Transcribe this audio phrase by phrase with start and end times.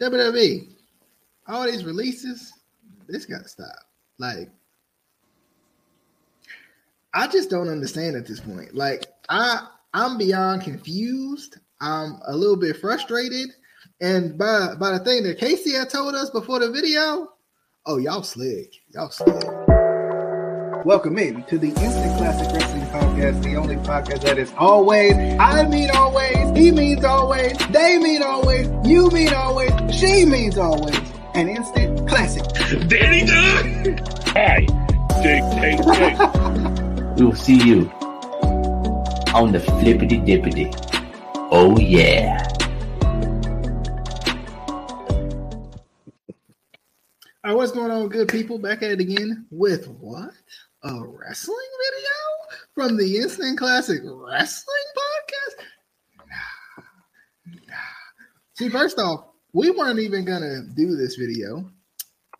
[0.00, 0.70] WWE,
[1.46, 2.52] all these releases,
[3.06, 3.76] this got to stop.
[4.18, 4.50] Like,
[7.12, 8.74] I just don't understand at this point.
[8.74, 11.58] Like, I I'm beyond confused.
[11.80, 13.50] I'm a little bit frustrated.
[14.00, 17.28] And by by the thing that Casey had told us before the video,
[17.86, 19.44] oh y'all slick, y'all slick.
[20.84, 25.66] Welcome in to the Instant Classic Wrestling Podcast, the only podcast that is always, I
[25.68, 30.98] mean always, he means always, they mean always, you mean always, she means always,
[31.34, 32.42] an instant classic.
[32.88, 33.98] Danny Dunn!
[34.28, 34.66] Hi,
[35.22, 37.18] Jake, Jake, Jake.
[37.18, 37.90] We will see you
[39.34, 40.72] on the flippity dippity.
[41.50, 42.40] Oh yeah.
[47.44, 48.58] All right, what's going on, good people?
[48.58, 50.30] Back at it again with what?
[50.82, 51.56] A wrestling
[51.90, 55.64] video from the Instant Classic Wrestling Podcast?
[58.54, 61.68] See, first off, we weren't even gonna do this video.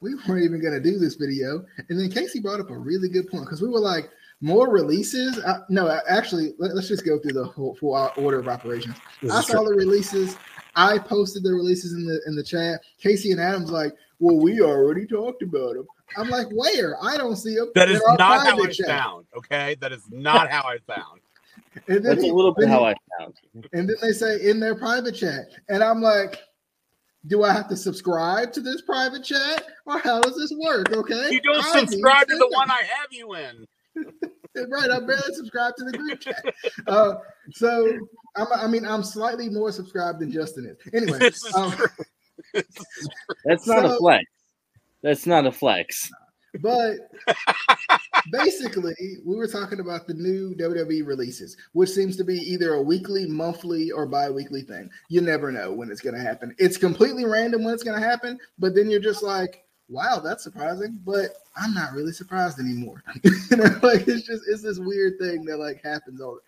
[0.00, 3.28] We weren't even gonna do this video, and then Casey brought up a really good
[3.28, 5.38] point because we were like, more releases.
[5.38, 8.96] Uh, no, actually, let, us just go through the whole full order of operations.
[9.22, 9.70] I saw true.
[9.70, 10.36] the releases.
[10.76, 12.80] I posted the releases in the in the chat.
[12.98, 16.96] Casey and Adam's like, "Well, we already talked about them." I'm like, "Where?
[17.02, 18.86] I don't see them." That is not how I chat.
[18.86, 19.26] found.
[19.36, 21.20] Okay, that is not how I found.
[21.88, 23.34] And That's he, a little bit how I found.
[23.72, 26.38] And then they say in their private chat, and I'm like,
[27.26, 30.92] do I have to subscribe to this private chat, or how does this work?
[30.92, 33.66] Okay, you don't I subscribe to the one I have you in.
[34.68, 36.44] right, I barely subscribed to the group chat.
[36.86, 37.14] Uh,
[37.52, 37.98] so
[38.36, 40.76] I'm, I mean, I'm slightly more subscribed than Justin is.
[40.92, 41.18] Anyway,
[41.54, 41.74] um,
[43.44, 44.24] that's not so, a flex.
[45.02, 46.10] That's not a flex.
[46.60, 46.96] But
[48.30, 48.94] basically,
[49.24, 53.26] we were talking about the new WWE releases, which seems to be either a weekly,
[53.26, 54.90] monthly, or bi-weekly thing.
[55.08, 56.54] You never know when it's going to happen.
[56.58, 60.42] It's completely random when it's going to happen, but then you're just like, wow, that's
[60.42, 63.02] surprising, but I'm not really surprised anymore.
[63.22, 66.40] you know, like it's just it's this weird thing that like happens all.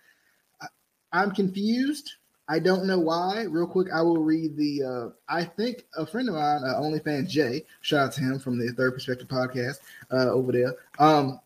[0.61, 0.67] I,
[1.12, 2.12] I'm confused.
[2.49, 3.43] I don't know why.
[3.43, 4.83] Real quick, I will read the.
[4.83, 8.59] Uh, I think a friend of mine, uh, OnlyFans Jay, shout out to him from
[8.59, 9.81] the Third Perspective podcast
[10.12, 10.75] uh, over there.
[10.99, 11.41] Um,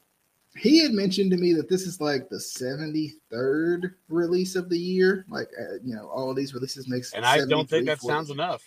[0.61, 5.25] he had mentioned to me that this is like the 73rd release of the year.
[5.29, 7.13] Like, uh, you know, all these releases makes.
[7.15, 8.63] And I don't think that sounds enough.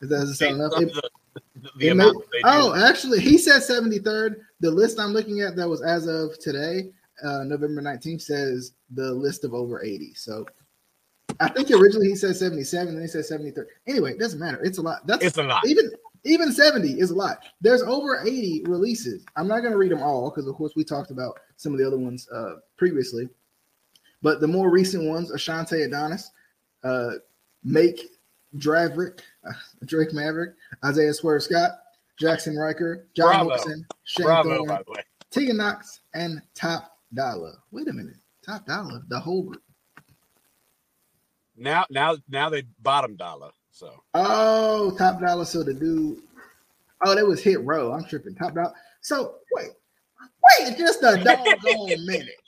[0.00, 0.80] It doesn't sound enough.
[0.80, 0.92] It,
[1.78, 4.36] the amount oh, actually, he said 73rd.
[4.60, 6.90] The list I'm looking at that was as of today,
[7.22, 10.14] uh, November 19th, says the list of over 80.
[10.14, 10.46] So
[11.40, 13.66] I think originally he said 77, then he said 73rd.
[13.86, 14.62] Anyway, it doesn't matter.
[14.62, 15.06] It's a lot.
[15.06, 15.66] That's it's a lot.
[15.66, 15.90] Even
[16.24, 17.38] even 70 is a lot.
[17.60, 19.24] There's over 80 releases.
[19.36, 21.78] I'm not going to read them all because, of course, we talked about some of
[21.78, 23.28] the other ones uh, previously.
[24.22, 26.30] But the more recent ones, Ashante Adonis,
[26.82, 27.12] uh,
[27.64, 28.00] Make
[28.56, 29.52] Draverick, uh,
[29.84, 30.54] Drake Maverick,
[30.84, 31.72] Isaiah Swerve Scott,
[32.18, 33.44] Jackson Ryker, John Bravo.
[33.48, 34.82] Morrison, Shane Bravo, Thorne,
[35.30, 37.54] Tegan Knox, and Top Dollar.
[37.72, 39.62] Wait a minute, Top Dollar, the whole group.
[41.56, 43.50] Now, now, now they bottom dollar.
[43.76, 43.90] So.
[44.14, 45.44] Oh, Top Dollar.
[45.44, 46.22] So the dude.
[47.04, 47.92] Oh, that was Hit Row.
[47.92, 48.34] I'm tripping.
[48.34, 48.72] Top Dollar.
[49.02, 49.68] So wait,
[50.58, 52.40] wait, just a doggone minute.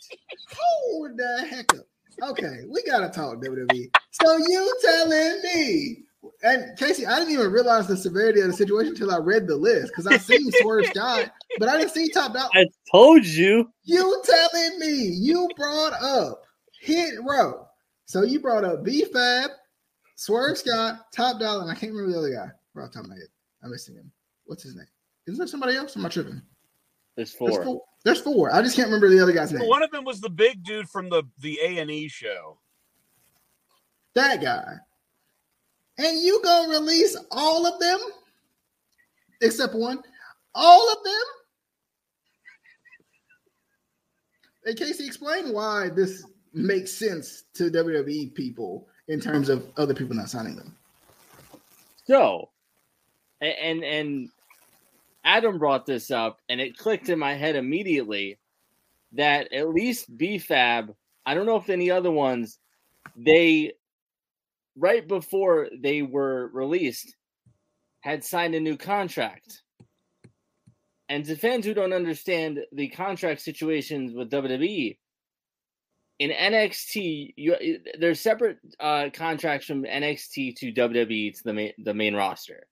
[0.57, 2.31] Hold the heck up.
[2.31, 3.91] Okay, we gotta talk WWE.
[4.11, 5.97] So you telling me
[6.43, 9.57] and Casey, I didn't even realize the severity of the situation until I read the
[9.57, 12.49] list because I seen Swerve Scott, but I didn't see Top Dollar.
[12.55, 13.71] I told you.
[13.85, 16.45] You telling me you brought up
[16.81, 17.67] Hit Row.
[18.07, 19.51] So you brought up B Fab,
[20.19, 22.51] Swerve Scott, Top Dollar, and I can't remember the other guy.
[22.75, 23.29] Right off the top of my head.
[23.63, 24.11] I'm missing him.
[24.47, 24.87] What's his name?
[25.27, 25.97] Isn't there somebody else?
[25.97, 26.43] Am I tripping?
[27.17, 27.51] There's four.
[27.51, 27.83] There's four.
[28.05, 28.55] There's four.
[28.55, 29.69] I just can't remember the other guy's name.
[29.69, 32.59] One of them was the big dude from the the A and E show.
[34.15, 34.79] That guy
[35.99, 37.99] and you gonna release all of them
[39.41, 40.01] except one,
[40.55, 41.15] all of them.
[44.65, 50.15] Hey, Casey, explain why this makes sense to WWE people in terms of other people
[50.15, 50.77] not signing them.
[52.05, 52.51] So,
[53.41, 54.29] and and
[55.25, 58.39] Adam brought this up, and it clicked in my head immediately
[59.13, 60.95] that at least BFAB,
[61.27, 62.59] I don't know if any other ones,
[63.17, 63.73] they
[64.77, 67.17] right before they were released,
[68.01, 69.63] had signed a new contract.
[71.09, 74.99] And to fans who don't understand the contract situations with WWE,
[76.19, 81.95] in NXT, you, there's separate uh, contracts from NXT to WWE to the main, the
[81.95, 82.67] main roster.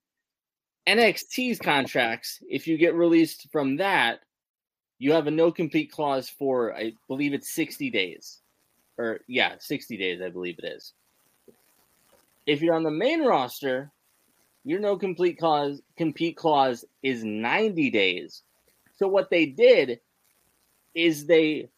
[0.87, 4.21] NXT's contracts, if you get released from that,
[4.99, 8.41] you have a no compete clause for I believe it's 60 days.
[8.99, 10.93] Or yeah, 60 days, I believe it is
[12.47, 13.91] if you're on the main roster,
[14.65, 18.43] your no complete clause compete clause is 90 days.
[18.97, 20.01] So what they did
[20.95, 21.69] is they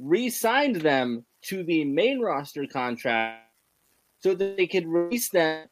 [0.00, 3.42] re-signed them to the main roster contract
[4.20, 5.66] so that they could release them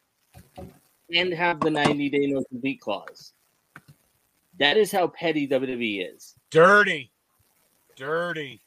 [1.14, 3.32] and have the 90 day no compete clause.
[4.58, 6.34] That is how petty WWE is.
[6.50, 7.10] Dirty.
[7.96, 8.60] Dirty.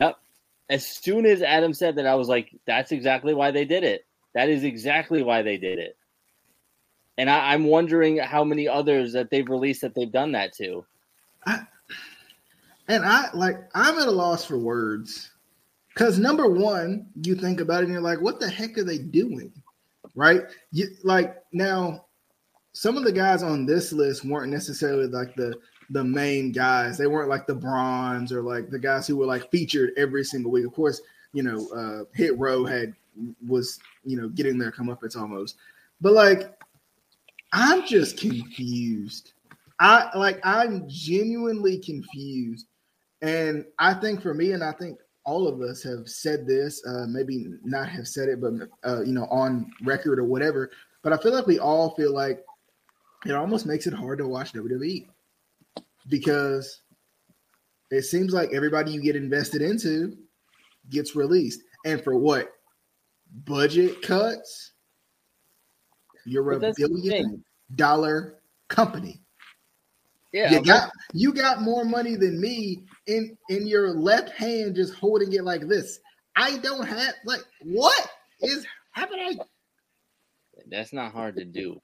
[0.00, 0.18] Yep.
[0.68, 4.06] As soon as Adam said that, I was like, that's exactly why they did it.
[4.34, 5.96] That is exactly why they did it.
[7.18, 10.84] And I, am wondering how many others that they've released that they've done that to.
[11.44, 11.66] I,
[12.90, 15.30] and I like I'm at a loss for words.
[15.94, 18.98] Cause number one, you think about it and you're like, what the heck are they
[18.98, 19.52] doing?
[20.14, 20.42] Right?
[20.72, 22.06] You like now
[22.72, 25.54] some of the guys on this list weren't necessarily like the
[25.90, 26.98] the main guys.
[26.98, 30.50] They weren't like the bronze or like the guys who were like featured every single
[30.50, 30.66] week.
[30.66, 31.00] Of course,
[31.32, 32.92] you know, uh Hit Row had
[33.46, 35.56] was, you know, getting their comeuppance almost.
[36.00, 36.58] But like
[37.52, 39.32] I'm just confused.
[39.78, 42.66] I like I'm genuinely confused.
[43.22, 47.06] And I think for me, and I think all of us have said this, uh,
[47.08, 48.52] maybe not have said it, but
[48.84, 50.70] uh, you know, on record or whatever.
[51.02, 52.44] But I feel like we all feel like
[53.26, 55.06] it almost makes it hard to watch WWE
[56.08, 56.80] because
[57.90, 60.16] it seems like everybody you get invested into
[60.88, 61.60] gets released.
[61.84, 62.52] And for what?
[63.44, 64.72] Budget cuts?
[66.24, 67.44] You're a billion
[67.74, 69.20] dollar company.
[70.32, 74.94] Yeah, you got you got more money than me in in your left hand, just
[74.94, 75.98] holding it like this.
[76.36, 78.08] I don't have like what
[78.40, 79.38] is happening.
[80.70, 81.80] That's not hard to do.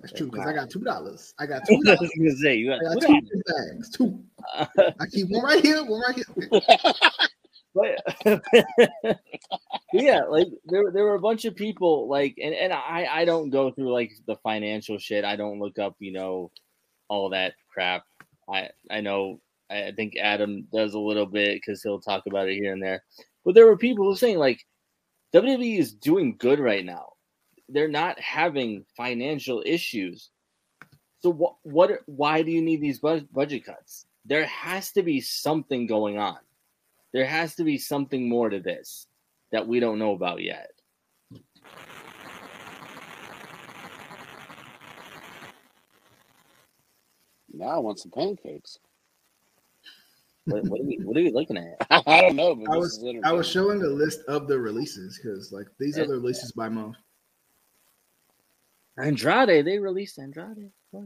[0.00, 1.34] That's true because I got two dollars.
[1.38, 2.10] I got two dollars.
[2.40, 3.90] Say you got, got two things.
[3.90, 4.22] Two.
[4.54, 6.60] I keep one right here, one right here.
[7.74, 9.18] but
[9.92, 13.50] yeah, like there there were a bunch of people like, and and I I don't
[13.50, 15.24] go through like the financial shit.
[15.24, 16.50] I don't look up, you know,
[17.08, 18.04] all that crap.
[18.48, 19.40] I I know
[19.70, 23.04] I think Adam does a little bit because he'll talk about it here and there.
[23.44, 24.66] But there were people who saying like
[25.32, 27.10] WWE is doing good right now.
[27.68, 30.30] They're not having financial issues.
[31.20, 31.54] So what?
[31.62, 32.00] What?
[32.06, 34.06] Why do you need these budget cuts?
[34.24, 36.38] There has to be something going on.
[37.12, 39.06] There has to be something more to this
[39.52, 40.70] that we don't know about yet.
[47.52, 48.78] Now I want some pancakes.
[50.46, 51.86] What, what, are, we, what are we looking at?
[52.06, 52.52] I don't know.
[52.70, 56.14] I was I was showing a list of the releases because like these are the
[56.14, 56.96] releases by month.
[58.98, 60.70] Andrade, they released Andrade.
[60.90, 61.04] What?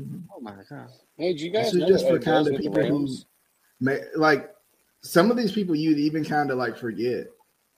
[0.00, 0.18] Mm-hmm.
[0.34, 0.88] Oh my god!
[1.16, 1.72] Hey, did you guys?
[1.72, 3.08] This is just for kind of people who,
[3.80, 4.54] may, like,
[5.02, 7.26] some of these people you'd even kind of like forget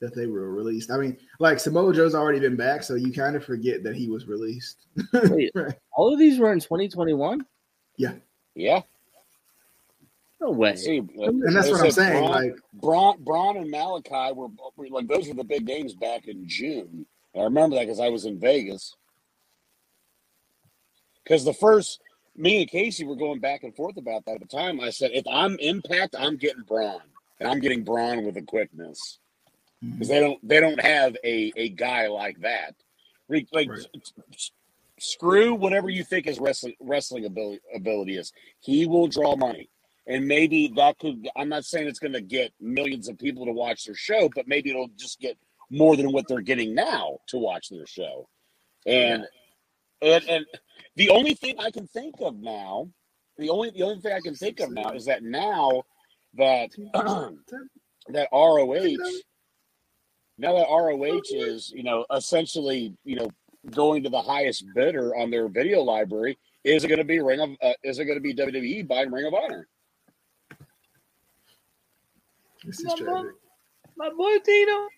[0.00, 0.90] that they were released.
[0.90, 4.08] I mean, like Samoa Joe's already been back, so you kind of forget that he
[4.08, 4.86] was released.
[5.12, 5.74] Wait, right.
[5.92, 7.44] All of these were in 2021.
[7.96, 8.14] Yeah.
[8.54, 8.82] Yeah.
[10.40, 10.74] No way.
[10.76, 12.24] See, and that's what I'm saying.
[12.24, 16.28] Braun, like Braun, Braun and Malachi were, were like those were the big names back
[16.28, 17.04] in June.
[17.36, 18.96] I remember that because I was in Vegas.
[21.22, 22.00] Because the first,
[22.36, 24.80] me and Casey were going back and forth about that at the time.
[24.80, 27.00] I said, if I'm Impact, I'm getting Braun,
[27.38, 29.18] and I'm getting Braun with a quickness
[29.80, 30.14] because mm-hmm.
[30.14, 32.74] they don't they don't have a a guy like that.
[33.28, 33.86] Like right.
[34.98, 38.32] screw whatever you think his wrestling wrestling ability ability is.
[38.60, 39.68] He will draw money.
[40.10, 43.84] And maybe that could I'm not saying it's gonna get millions of people to watch
[43.84, 45.38] their show, but maybe it'll just get
[45.70, 48.28] more than what they're getting now to watch their show.
[48.86, 49.24] And
[50.02, 50.46] and and
[50.96, 52.90] the only thing I can think of now,
[53.38, 55.84] the only the only thing I can think of now is that now
[56.34, 56.70] that
[58.08, 58.96] that ROH
[60.40, 63.30] now that ROH is, you know, essentially, you know,
[63.72, 67.40] going to the highest bidder on their video library, is it going to be Ring
[67.40, 67.50] of?
[67.62, 69.68] Uh, is it going to be WWE buying Ring of Honor?
[72.64, 73.28] This is my boy,
[73.96, 74.88] my boy Tino,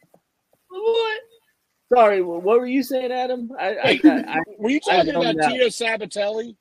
[0.70, 1.94] my boy.
[1.94, 3.50] Sorry, what were you saying, Adam?
[3.58, 6.56] I, I, I, were you talking about Tino Sabbatelli?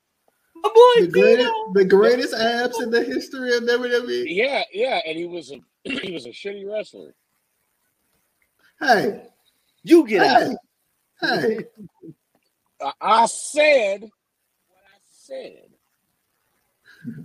[0.56, 4.24] My boy the greatest, the greatest abs in the history of WWE.
[4.26, 7.14] Yeah, yeah, and he was a he was a shitty wrestler.
[8.78, 9.22] Hey,
[9.82, 10.44] you get hey.
[10.44, 10.56] out.
[11.20, 11.58] Hey,
[13.00, 15.68] I said what I said.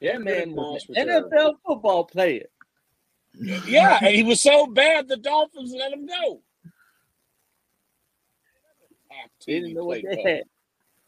[0.00, 2.46] Yeah, man, NFL football player.
[3.66, 6.42] Yeah, and he was so bad the Dolphins let him go.
[9.46, 10.42] They didn't know what they had.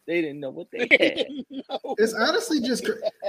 [0.07, 1.27] They didn't know what they had.
[1.99, 2.85] It's honestly just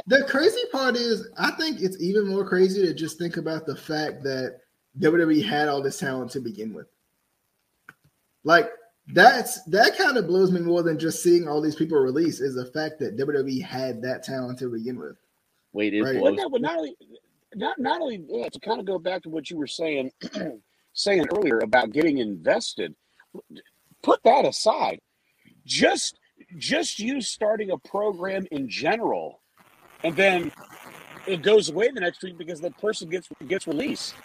[0.07, 3.75] the crazy part is I think it's even more crazy to just think about the
[3.75, 4.61] fact that
[4.99, 6.87] WWE had all this talent to begin with.
[8.43, 8.71] Like
[9.13, 12.55] that's that kind of blows me more than just seeing all these people release is
[12.55, 15.17] the fact that WWE had that talent to begin with.
[15.73, 16.13] Wait, it Right.
[16.13, 16.23] blows.
[16.23, 16.95] Well, no, but not only
[17.55, 18.19] not not only
[18.51, 20.11] to kind of go back to what you were saying
[20.93, 22.95] saying earlier about getting invested.
[24.03, 24.99] Put that aside.
[25.65, 26.17] Just
[26.57, 29.41] just you starting a program in general,
[30.03, 30.51] and then
[31.27, 34.15] it goes away the next week because the person gets gets released.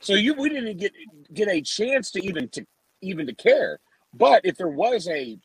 [0.00, 0.92] So you we didn't get
[1.32, 2.64] get a chance to even to
[3.02, 3.80] even to care.
[4.12, 5.38] But if there was a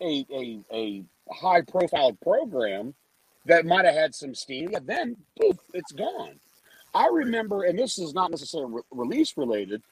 [0.00, 2.94] a a, a high profile program
[3.46, 6.38] that might have had some steam, then poof, it's gone.
[6.94, 9.82] I remember, and this is not necessarily re- release related,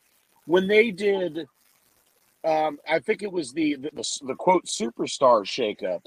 [0.47, 1.47] when they did,
[2.45, 6.03] um, I think it was the, the the the quote superstar shakeup.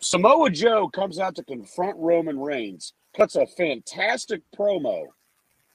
[0.00, 5.06] Samoa Joe comes out to confront Roman Reigns, cuts a fantastic promo.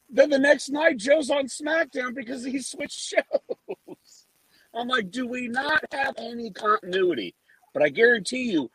[0.09, 4.25] Then the next night, Joe's on SmackDown because he switched shows.
[4.73, 7.35] I'm like, do we not have any continuity?
[7.73, 8.69] But I guarantee you,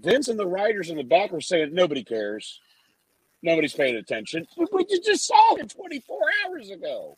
[0.00, 2.60] Vince and the writers in the back are saying nobody cares.
[3.42, 4.46] Nobody's paying attention.
[4.56, 7.16] We- just saw it 24 hours ago.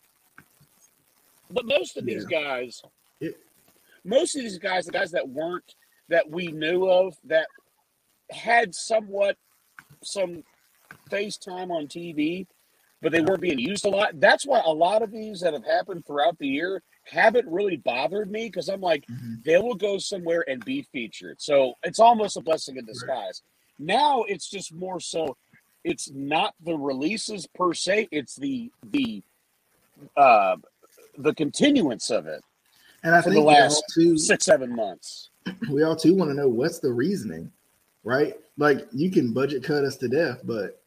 [1.50, 2.83] But most of these guys,
[3.21, 3.38] It-
[4.05, 5.75] most of these guys, the guys that weren't
[6.09, 7.47] that we knew of that
[8.31, 9.37] had somewhat
[10.02, 10.45] some
[11.11, 12.47] face time on TV,
[13.00, 14.19] but they weren't being used a lot.
[14.21, 18.31] That's why a lot of these that have happened throughout the year haven't really bothered
[18.31, 19.43] me because I'm like, Mhm.
[19.45, 21.41] they will go somewhere and be featured.
[21.41, 23.43] So it's almost a blessing in disguise.
[23.79, 25.37] Now it's just more so
[25.84, 29.22] it's not the releases per se, it's the the
[30.16, 30.56] uh
[31.18, 32.42] the continuance of it
[33.04, 35.30] And I for think the last too, six, seven months.
[35.70, 37.50] we all too want to know what's the reasoning,
[38.04, 38.34] right?
[38.58, 40.82] Like you can budget cut us to death, but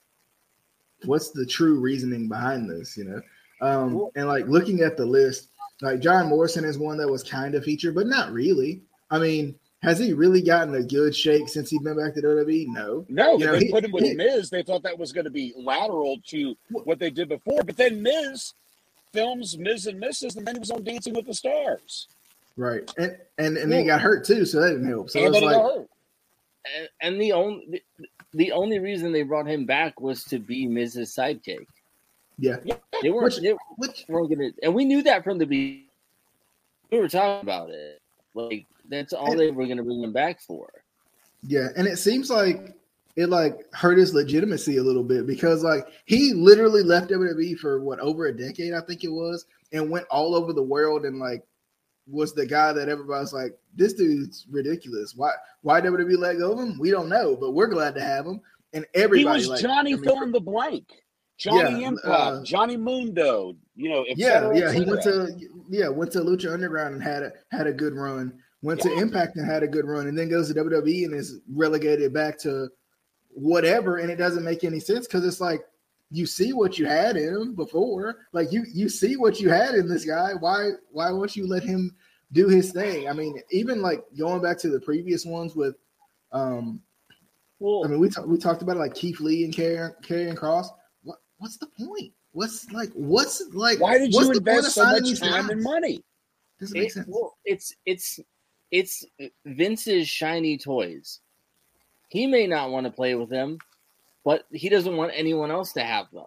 [1.06, 2.98] what's the true reasoning behind this?
[2.98, 3.22] You know,
[3.62, 5.50] um, and like looking at the list,
[5.82, 8.82] like John Morrison is one that was kind of featured, but not really.
[9.12, 9.56] I mean,
[9.86, 12.68] has he really gotten a good shake since he's been back to WWE?
[12.68, 13.06] No.
[13.10, 14.50] No, You know, they he- put him with he- Miz.
[14.50, 17.64] They thought that was going to be lateral to what they did before.
[17.64, 18.54] But then Miz
[19.14, 20.36] films Miz and Mrs.
[20.38, 22.08] and then he was on Dancing with the Stars.
[22.58, 25.10] Right, and and and then he got hurt too, so that didn't help.
[25.10, 25.90] So and it's then he like, got hurt.
[26.78, 27.84] and, and the only
[28.34, 31.66] the only reason they brought him back was to be Miz's Sidekick.
[32.40, 32.56] yeah,
[33.02, 33.26] They weren't.
[33.26, 35.84] Which- they which weren't gonna, and we knew that from the beginning.
[36.92, 38.02] We were talking about it.
[38.34, 40.70] Like that's all And- they were going to bring him back for.
[41.48, 42.74] Yeah, and it seems like
[43.16, 47.80] it like hurt his legitimacy a little bit because like he literally left WWE for
[47.82, 51.20] what over a decade, I think it was, and went all over the world and
[51.20, 51.44] like
[52.08, 55.14] was the guy that everybody's like, this dude's ridiculous.
[55.16, 56.80] Why why WWE let go of him?
[56.80, 58.42] We don't know, but we're glad to have him.
[58.74, 60.92] And He everybody was like, Johnny I mean, fill in the blank.
[61.38, 64.72] Johnny Yeah, Impact, uh, Johnny Mundo, you know, yeah, cetera, et yeah.
[64.72, 65.38] He went to
[65.70, 68.40] yeah went to Lucha Underground and had a had a good run.
[68.62, 71.40] Went to Impact and had a good run, and then goes to WWE and is
[71.54, 72.70] relegated back to
[73.30, 73.98] whatever.
[73.98, 75.62] And it doesn't make any sense because it's like
[76.12, 78.18] you see what you had in him before.
[78.32, 80.32] Like you you see what you had in this guy.
[80.40, 81.96] Why why won't you let him
[82.32, 83.08] do his thing?
[83.08, 85.76] I mean, even like going back to the previous ones with,
[86.32, 86.82] um,
[87.60, 90.68] Well, I mean, we talk, we talked about it like Keith Lee and Karrion Kross.
[91.04, 92.14] What what's the point?
[92.32, 96.04] What's like what's like Why did you invest so much time and money?
[96.60, 97.08] Doesn't make it- sense.
[97.10, 98.20] well, it's it's
[98.76, 99.06] it's
[99.46, 101.22] Vince's shiny toys.
[102.10, 103.58] He may not want to play with them,
[104.26, 106.26] but he doesn't want anyone else to have them.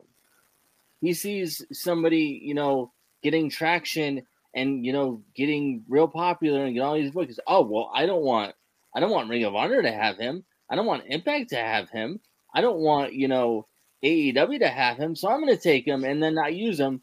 [1.02, 2.90] He sees somebody, you know,
[3.22, 7.38] getting traction and you know getting real popular and get all these books.
[7.46, 8.54] Oh well, I don't want
[8.96, 10.42] I don't want Ring of Honor to have him.
[10.70, 12.18] I don't want Impact to have him.
[12.54, 13.66] I don't want you know
[14.02, 15.14] AEW to have him.
[15.14, 17.02] So I'm going to take him and then not use him,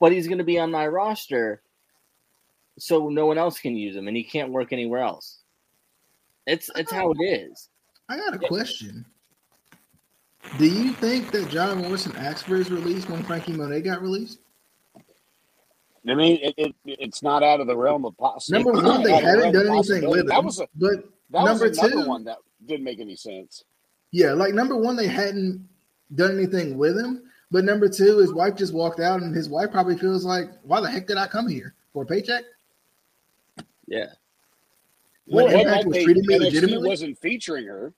[0.00, 1.60] but he's going to be on my roster
[2.78, 5.38] so no one else can use him and he can't work anywhere else.
[6.46, 7.68] It's it's how it is.
[8.08, 9.04] I got a question.
[10.56, 14.38] Do you think that John Morrison asked for his release when Franky Monet got released?
[16.08, 18.70] I mean, it, it, it's not out of the realm of possibility.
[18.70, 20.26] Number one, they haven't done anything with him.
[20.26, 23.64] That was a, but that number was two, one that didn't make any sense.
[24.10, 25.68] yeah, like number one, they hadn't
[26.14, 27.24] done anything with him.
[27.50, 30.80] But number two, his wife just walked out, and his wife probably feels like, "Why
[30.80, 32.44] the heck did I come here for a paycheck?"
[33.88, 34.06] Yeah.
[35.26, 37.92] When Well, Impact was treating me legitimately, wasn't featuring her.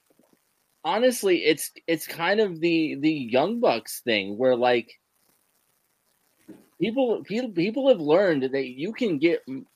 [0.84, 4.98] Honestly, it's it's kind of the the Young Bucks thing where like
[6.80, 9.66] people people people have learned that you can get m-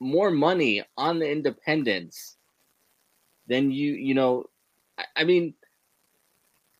[0.00, 2.36] more money on the independents
[3.48, 4.44] than you you know
[4.96, 5.54] I, I mean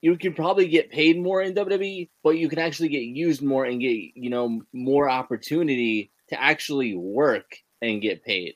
[0.01, 3.65] you can probably get paid more in WWE, but you can actually get used more
[3.65, 8.55] and get you know more opportunity to actually work and get paid.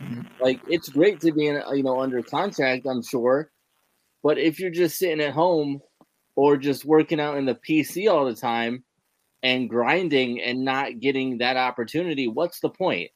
[0.00, 0.26] Mhm.
[0.40, 3.50] Like it's great to be in, you know under contract, I'm sure,
[4.22, 5.80] but if you're just sitting at home
[6.36, 8.84] or just working out in the PC all the time
[9.42, 13.10] and grinding and not getting that opportunity, what's the point?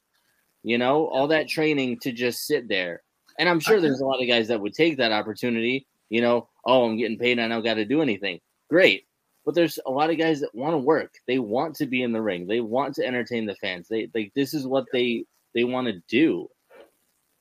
[0.63, 3.03] You know, all that training to just sit there.
[3.39, 5.87] And I'm sure there's a lot of guys that would take that opportunity.
[6.09, 8.41] You know, oh, I'm getting paid, I don't got to do anything.
[8.69, 9.07] Great.
[9.45, 11.15] But there's a lot of guys that want to work.
[11.29, 12.49] They want to be in the ring.
[12.49, 13.87] They want to entertain the fans.
[13.87, 15.25] They like this is what they
[15.57, 16.49] they want to do.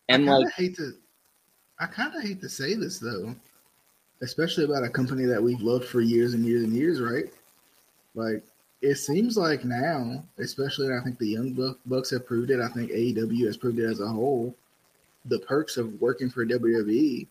[0.07, 0.93] And I like hate to,
[1.79, 3.35] I kind of hate to say this though,
[4.21, 7.25] especially about a company that we've loved for years and years and years, right?
[8.15, 8.41] Like
[8.81, 12.61] it seems like now, especially, I think the Young Bucks have proved it.
[12.61, 14.55] I think AEW has proved it as a whole.
[15.25, 17.27] The perks of working for WWE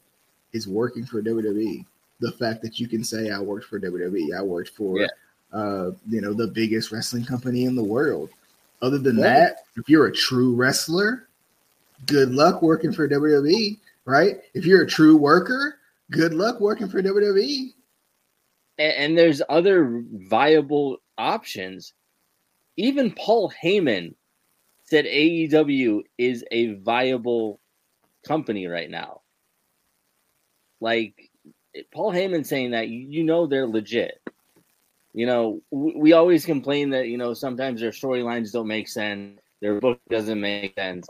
[0.52, 1.86] is working for WWE.
[2.20, 5.06] The fact that you can say I worked for WWE, I worked for, Yeah.
[5.52, 8.28] uh, you know, the biggest wrestling company in the world.
[8.84, 9.22] Other than Yeah.
[9.22, 11.26] that, if you're a true wrestler,
[12.04, 14.42] good luck working for WWE, right?
[14.52, 15.78] If you're a true worker,
[16.10, 17.00] good luck working for.
[17.00, 17.72] WWE.
[18.78, 21.94] a- and there's other viable options.
[22.76, 24.14] Even Paul Heyman
[24.82, 27.60] said AEW is a viable
[28.26, 29.22] company right now.
[30.80, 31.30] Like
[31.92, 34.20] Paul Heyman saying that, you know they're legit.
[35.14, 39.40] You know, we, we always complain that you know sometimes their storylines don't make sense,
[39.60, 41.06] their book doesn't make sense,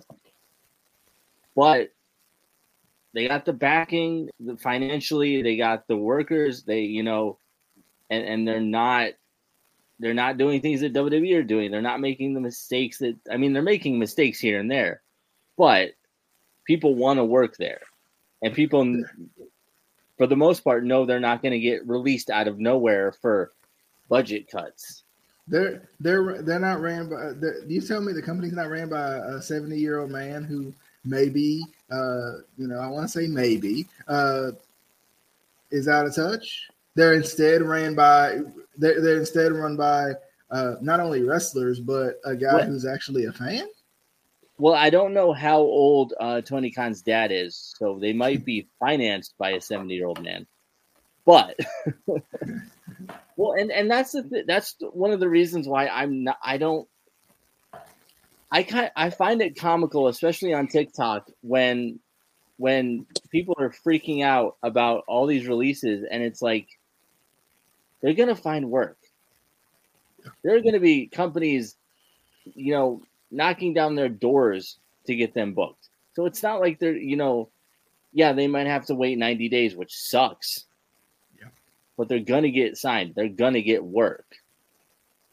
[1.57, 1.91] but
[3.15, 7.39] they got the backing the financially they got the workers they you know
[8.11, 9.11] and and they're not
[10.01, 11.71] they're not doing things that WWE are doing.
[11.71, 15.03] They're not making the mistakes that I mean they're making mistakes here and there
[15.57, 15.93] but
[16.67, 17.81] people want to work there.
[18.43, 19.05] And people
[20.19, 23.53] for the most part know they're not going to get released out of nowhere for
[24.09, 25.05] budget cuts
[25.47, 27.33] They're they're they're not ran by.
[27.67, 30.73] You tell me the company's not ran by a seventy year old man who
[31.05, 34.53] maybe, uh, you know, I want to say maybe, uh,
[35.71, 36.69] is out of touch.
[36.95, 38.41] They're instead ran by.
[38.79, 40.13] They're, they're instead run by
[40.51, 42.65] uh, not only wrestlers but a guy What?
[42.65, 43.69] who's actually a fan.
[44.57, 48.69] Well, I don't know how old uh, Tony Khan's dad is, so they might be
[48.81, 50.47] financed by a seventy-year-old man.
[51.27, 51.59] But
[53.37, 56.39] well, and and that's the th- that's one of the reasons why I'm not.
[56.43, 56.89] I don't.
[58.51, 61.99] I kind I find it comical, especially on TikTok, when
[62.57, 66.69] when people are freaking out about all these releases, and it's like
[68.01, 68.99] they're gonna find work.
[70.43, 71.77] There are gonna be companies,
[72.45, 75.89] you know, knocking down their doors to get them booked.
[76.15, 77.49] So it's not like they're, you know,
[78.13, 80.65] yeah, they might have to wait 90 days, which sucks.
[81.97, 83.15] But they're going to get signed.
[83.15, 84.27] They're going to get work.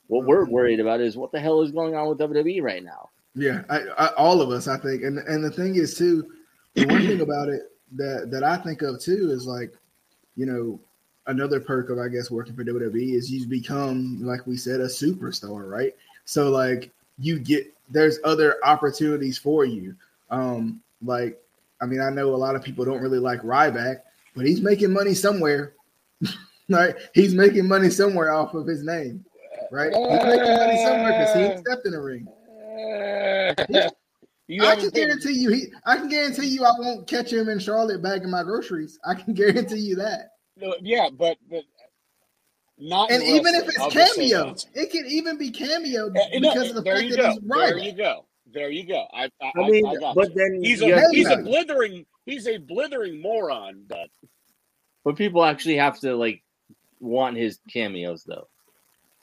[0.08, 0.52] What we're Mhm.
[0.52, 3.10] worried about is what the hell is going on with WWE right now.
[3.34, 6.32] Yeah, I, I, all of us, I think, and and the thing is too,
[6.76, 9.74] the one thing about it that that I think of too is like,
[10.36, 10.80] you know,
[11.28, 14.86] another perk of I guess working for WWE is you become like we said a
[14.88, 15.95] superstar, right?
[16.26, 19.95] So like you get there's other opportunities for you.
[20.30, 21.41] Um, like
[21.82, 24.02] I mean, I know a lot of people don't really like Ryback,
[24.36, 25.71] but he's making money somewhere,
[26.71, 26.95] right?
[27.13, 29.23] He's making money somewhere off of his name,
[29.71, 29.89] right?
[29.93, 32.27] He's making money somewhere because he ain't stepped in the ring.
[34.47, 35.67] you I haven't can been- guarantee you, he.
[35.86, 38.99] I can guarantee you, I won't catch him in Charlotte bagging my groceries.
[39.05, 40.29] I can guarantee you that.
[40.81, 41.63] Yeah, but but
[42.77, 43.12] not.
[43.12, 46.84] And even if it's cameo, it can even be cameo Uh, no, because of the
[46.84, 47.29] fact that go.
[47.31, 47.69] he's right.
[47.69, 48.25] There you go.
[48.53, 49.05] There you go.
[49.13, 50.36] I I, I mean, I, I got but you.
[50.36, 53.86] then he's a have- he's a blithering he's a blithering moron.
[53.88, 54.10] But
[55.05, 56.43] but people actually have to like
[57.02, 58.48] want his cameos though.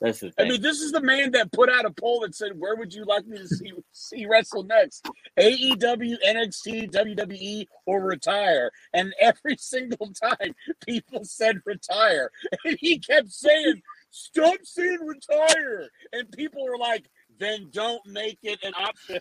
[0.00, 0.46] That's the thing.
[0.46, 2.94] I mean, this is the man that put out a poll that said, "Where would
[2.94, 5.08] you like me to see see wrestle next?
[5.36, 10.54] AEW, NXT, WWE, or retire?" And every single time,
[10.86, 12.30] people said retire,
[12.64, 18.60] and he kept saying, "Stop saying retire," and people were like, "Then don't make it
[18.62, 19.20] an option."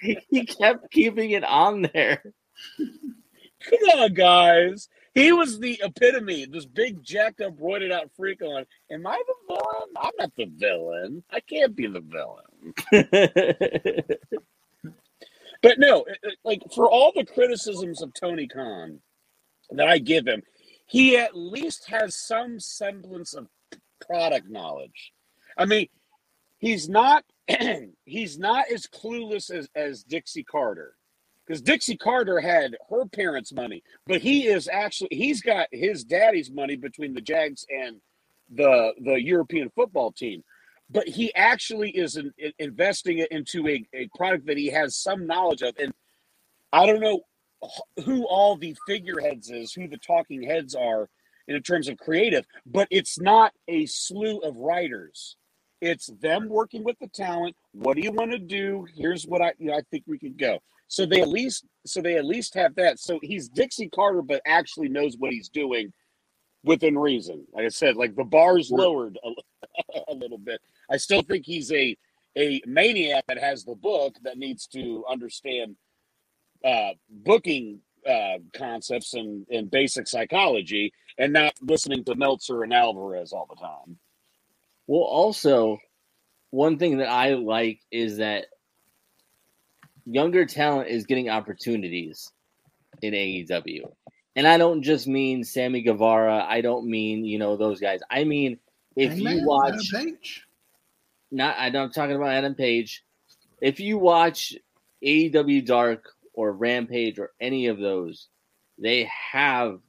[0.28, 2.22] he kept keeping it on there.
[3.70, 4.88] Come on, guys.
[5.14, 8.64] He was the epitome, this big jacked up, roided out freak on.
[8.90, 9.88] Am I the villain?
[9.96, 11.22] I'm not the villain.
[11.30, 14.04] I can't be the villain.
[15.62, 16.04] But no,
[16.44, 19.00] like for all the criticisms of Tony Khan
[19.70, 20.42] that I give him,
[20.86, 23.48] he at least has some semblance of
[24.06, 25.12] product knowledge.
[25.56, 25.88] I mean,
[26.58, 27.24] he's not
[28.04, 30.94] he's not as clueless as, as Dixie Carter.
[31.46, 36.50] Because Dixie Carter had her parents' money, but he is actually he's got his daddy's
[36.50, 38.00] money between the Jags and
[38.54, 40.42] the the European football team.
[40.90, 44.96] but he actually is in, in- investing it into a, a product that he has
[44.96, 45.74] some knowledge of.
[45.78, 45.92] And
[46.72, 47.22] I don't know
[48.04, 51.08] who all the figureheads is, who the talking heads are
[51.48, 55.36] in terms of creative, but it's not a slew of writers.
[55.80, 57.56] It's them working with the talent.
[57.72, 58.86] What do you want to do?
[58.96, 60.60] Here's what I you know, I think we could go.
[60.92, 62.98] So they at least so they at least have that.
[63.00, 65.90] So he's Dixie Carter, but actually knows what he's doing
[66.64, 67.46] within reason.
[67.50, 70.60] Like I said, like the bar's lowered a, a little bit.
[70.90, 71.96] I still think he's a
[72.36, 75.76] a maniac that has the book that needs to understand
[76.62, 83.32] uh, booking uh, concepts and, and basic psychology and not listening to Meltzer and Alvarez
[83.32, 83.96] all the time.
[84.86, 85.78] Well, also,
[86.50, 88.44] one thing that I like is that
[90.06, 92.30] younger talent is getting opportunities
[93.02, 93.90] in AEW.
[94.36, 96.44] And I don't just mean Sammy Guevara.
[96.48, 98.00] I don't mean, you know, those guys.
[98.10, 98.58] I mean,
[98.96, 100.46] if you watch, Adam Page.
[101.30, 103.04] not, I'm not talking about Adam Page.
[103.60, 104.54] If you watch
[105.04, 108.28] AEW Dark or Rampage or any of those,
[108.78, 109.80] they have,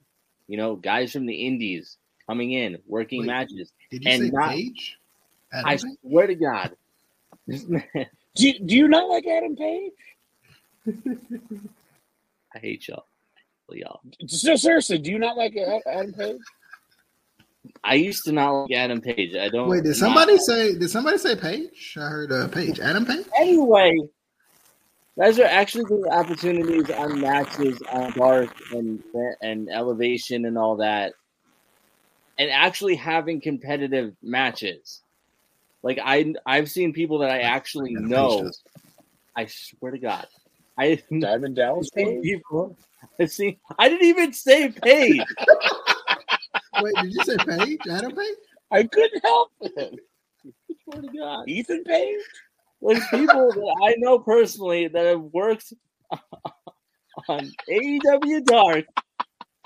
[0.47, 1.97] you know, guys from the indies
[2.27, 3.71] coming in, working Wait, matches.
[3.91, 4.97] Did you and say not- Page?
[5.53, 5.85] Adam I Page?
[6.01, 6.75] swear to God.
[7.45, 7.83] This man,
[8.35, 9.91] Do you, do you not like Adam Page?
[12.55, 13.05] I hate y'all.
[13.71, 14.01] Y'all.
[14.27, 15.55] So seriously, do you not like
[15.87, 16.37] Adam Page?
[17.83, 19.35] I used to not like Adam Page.
[19.35, 19.67] I don't.
[19.67, 20.77] Wait, did not- somebody say?
[20.77, 21.95] Did somebody say Page?
[21.97, 22.79] I heard uh, Page.
[22.79, 23.25] Adam Page.
[23.39, 23.95] Anyway,
[25.17, 29.01] guys are actually getting opportunities on matches on Dark and
[29.41, 31.13] and Elevation and all that,
[32.37, 35.02] and actually having competitive matches.
[35.83, 38.51] Like I, I've seen people that I actually Adam know.
[39.35, 40.27] I swear to God,
[40.77, 42.77] I Diamond Dallas people.
[43.19, 43.59] I see.
[43.77, 45.21] I didn't even say Page.
[46.81, 47.79] Wait, did you say Page?
[47.89, 48.35] Adam Page?
[48.71, 49.99] I couldn't help it.
[50.45, 51.47] I swear to God.
[51.47, 52.21] Ethan Page?
[52.81, 55.73] There's people that I know personally that have worked
[57.27, 58.85] on AEW Dark,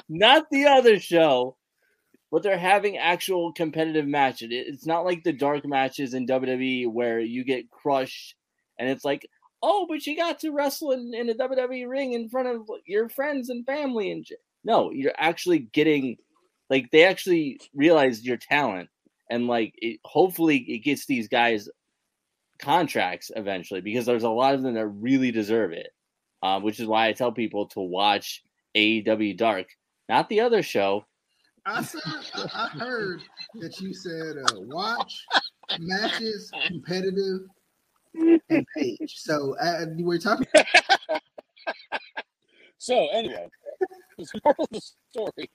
[0.08, 1.57] not the other show,
[2.32, 4.50] but they're having actual competitive matches.
[4.52, 8.36] It's not like the dark matches in WWE where you get crushed
[8.78, 9.28] and it's like,
[9.64, 13.10] oh, but you got to wrestle in, in a WWE ring in front of your
[13.10, 14.40] friends and family and shit.
[14.64, 16.18] No, you're actually getting
[16.70, 18.90] like they actually realize your talent
[19.30, 21.70] and like it, hopefully it gets these guys
[22.60, 25.88] contracts eventually because there's a lot of them that really deserve it.
[26.44, 28.44] Um, which is why I tell people to watch
[28.76, 29.70] AEW Dark,
[30.08, 31.04] not the other show.
[31.68, 32.02] I said.
[32.34, 33.22] I, I heard
[33.56, 35.26] that you said uh, watch
[35.80, 37.42] matches competitive
[38.50, 39.16] and Page.
[39.18, 40.48] So uh, we're talking.
[42.80, 43.48] So anyway,
[44.18, 45.50] the moral of the story.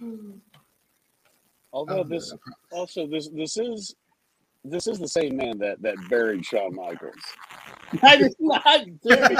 [1.72, 2.34] Although Oh, this
[2.72, 3.94] also this this is
[4.64, 7.14] this is the same man that that buried Shawn Michaels.
[8.00, 8.64] That is not
[9.06, 9.38] Derek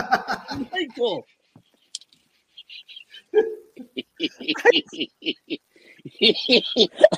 [0.71, 1.27] Michael.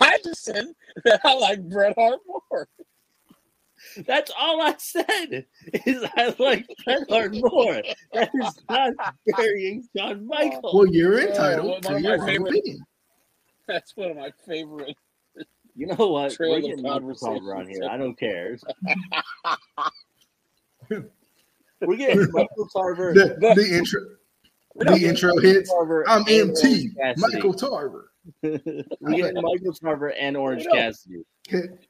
[0.00, 0.66] I just said
[1.04, 2.68] that I like Bret Hart more.
[4.06, 5.46] That's all I said.
[5.84, 7.82] Is I like Bret Hart more.
[8.12, 8.92] That is not
[9.36, 10.74] burying Shawn Michaels.
[10.74, 12.78] well, you're Oh, entitled one to your favorite- opinion.
[13.68, 14.96] That's one of my favorite.
[15.76, 16.32] You know what?
[16.32, 17.82] Trail We're getting Michael Tarver on here.
[17.90, 18.56] I don't care.
[21.80, 23.12] We're getting Michael Tarver.
[23.12, 24.00] The, the intro.
[24.76, 25.70] The intro hits.
[25.70, 27.14] Tarver I'm MT, Cassidy.
[27.18, 28.10] Michael Tarver.
[28.42, 30.66] We're getting Michael Tarver and Orange.
[30.72, 31.22] Cassidy.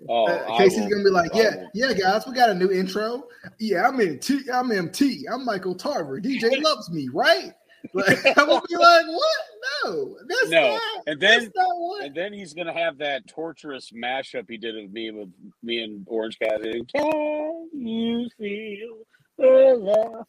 [0.09, 1.70] Oh, Uh, Casey's gonna be like, yeah, will.
[1.72, 3.25] yeah, guys, we got a new intro.
[3.59, 4.51] Yeah, I'm MT.
[4.53, 5.27] I'm MT.
[5.33, 6.20] I'm Michael Tarver.
[6.20, 7.53] DJ loves me, right?
[7.94, 9.38] Like, I'm gonna be like, what?
[9.85, 10.81] No, that's No, not.
[11.07, 12.05] and then that's not what.
[12.05, 15.29] and then he's gonna have that torturous mashup he did of me with
[15.62, 16.85] me and Orange Cassidy.
[16.94, 18.99] Can you feel
[19.38, 20.27] the love?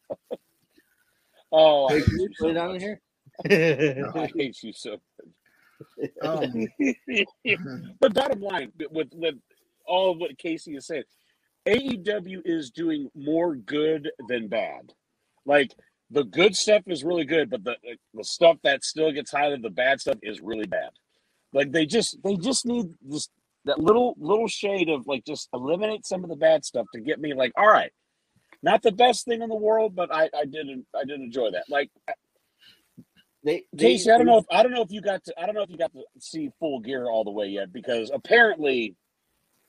[1.52, 2.82] Oh, I hate can you you put so it on much.
[2.82, 3.02] here?
[4.16, 4.98] I hate you so.
[6.22, 6.68] Um,
[8.00, 9.36] but bottom line, with with
[9.86, 11.04] all of what Casey is saying,
[11.68, 14.94] AEW is doing more good than bad.
[15.46, 15.74] Like
[16.12, 17.76] the good stuff is really good, but the
[18.14, 20.90] the stuff that still gets highlighted, the bad stuff is really bad.
[21.54, 23.30] Like they just they just need this
[23.66, 27.20] that little little shade of like just eliminate some of the bad stuff to get
[27.20, 27.92] me like, all right,
[28.64, 31.66] not the best thing in the world, but I I didn't I did enjoy that.
[31.70, 31.92] Like
[33.44, 35.46] They, they, Casey, I don't know if I don't know if you got to I
[35.46, 38.96] don't know if you got to see full gear all the way yet because apparently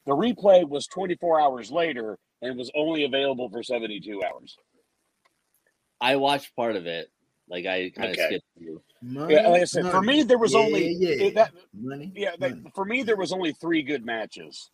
[0.06, 4.56] the replay was 24 hours later and was only available for 72 hours.
[6.00, 7.10] I watched part of it.
[7.48, 8.26] Like I kind of Okay.
[8.26, 8.82] skipped through.
[9.00, 11.52] Money, Yeah, like I said, for me there was Yeah, only yeah, it- that.
[11.72, 12.12] money.
[12.14, 12.70] Yeah, that, money.
[12.74, 14.70] for me there was only three good matches.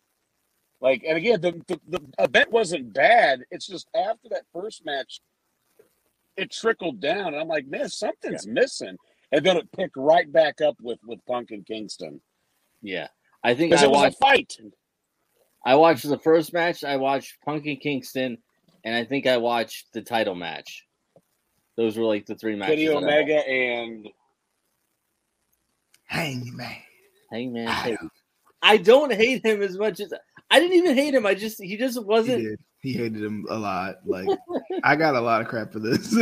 [0.81, 3.43] Like, and again, the, the the event wasn't bad.
[3.49, 5.21] It's just after that first match,
[6.35, 8.97] it trickled down, and I'm like, man, something's missing.
[9.31, 12.21] And then it picked right back up with with Punk and Kingston
[12.81, 13.07] Yeah,
[13.43, 14.15] I think I it was watched.
[14.15, 14.57] a fight.
[15.65, 16.83] I watched the first match.
[16.83, 18.37] I watched Punk and Kingston,
[18.83, 20.84] and I think I watched the title match.
[21.77, 22.75] Those were like the three matches.
[22.75, 24.09] Kenny that I Omega and
[26.05, 26.75] Hangman.
[27.31, 27.97] Hangman I Page.
[28.61, 30.13] I don't hate him as much as
[30.49, 31.25] I didn't even hate him.
[31.25, 32.43] I just he just wasn't.
[32.43, 32.59] did.
[32.79, 33.95] He hated him a lot.
[34.05, 34.27] Like
[34.83, 36.15] I got a lot of crap for this.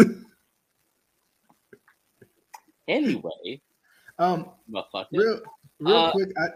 [2.88, 3.62] Anyway,
[4.20, 4.50] um,
[5.12, 5.40] real,
[5.80, 6.30] real Uh, quick.
[6.38, 6.48] I,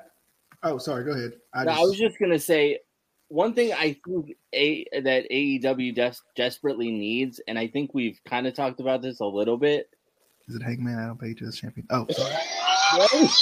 [0.63, 1.05] oh, sorry.
[1.05, 1.33] Go ahead.
[1.53, 2.79] I, No, just, I was just gonna say
[3.29, 8.47] one thing I think a that AEW des- desperately needs, and I think we've kind
[8.47, 9.89] of talked about this a little bit.
[10.47, 11.87] is it Hangman Adam Page as champion?
[11.89, 13.27] Oh, sorry.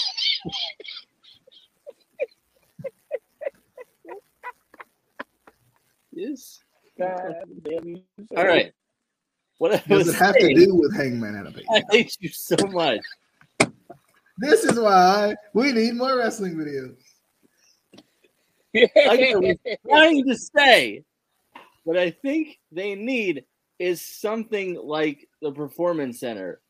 [6.11, 6.59] Yes.
[6.97, 7.33] God.
[8.37, 8.71] All right.
[9.57, 11.65] What I Does it have saying, to do with Hangman Adam Page?
[11.69, 13.01] I hate you so much.
[14.37, 16.97] This is why we need more wrestling videos.
[18.75, 19.57] Like I was
[19.87, 21.03] trying to say,
[21.83, 23.45] what I think they need
[23.79, 26.61] is something like the performance center,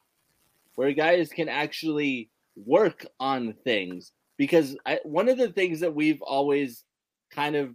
[0.75, 4.11] where guys can actually work on things.
[4.37, 6.83] Because I, one of the things that we've always
[7.31, 7.73] kind of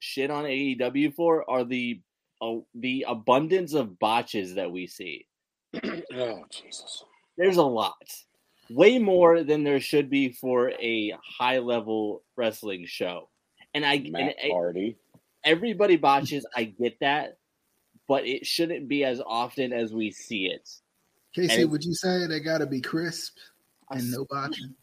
[0.00, 2.00] shit on AEW for are the
[2.42, 5.26] uh, the abundance of botches that we see.
[5.84, 7.04] oh Jesus.
[7.38, 8.12] There's a lot,
[8.68, 13.28] way more than there should be for a high level wrestling show.
[13.74, 14.96] And I and Matt I- Hardy.
[15.44, 16.46] everybody botches.
[16.56, 17.38] I get that,
[18.08, 20.68] but it shouldn't be as often as we see it.
[21.34, 23.36] Casey, And- would you say they got to be crisp
[23.88, 24.74] I, and no botching?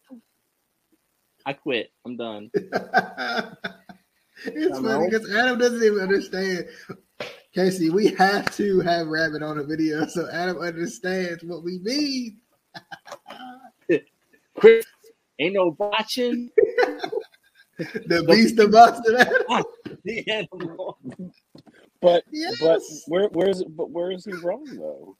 [1.45, 1.91] I quit.
[2.06, 2.49] I'm done.
[2.54, 3.54] it's I
[4.45, 4.82] know.
[4.82, 6.67] funny because Adam doesn't even understand.
[7.54, 12.38] Casey, we have to have Rabbit on a video so Adam understands what we mean.
[14.56, 14.86] Quit.
[15.39, 16.52] Ain't no botching
[17.80, 19.15] The beast of Boston.
[19.18, 19.63] Adam.
[20.04, 20.98] the animal.
[22.02, 22.60] But Yes.
[22.62, 25.18] but where where is but where is he wrong though?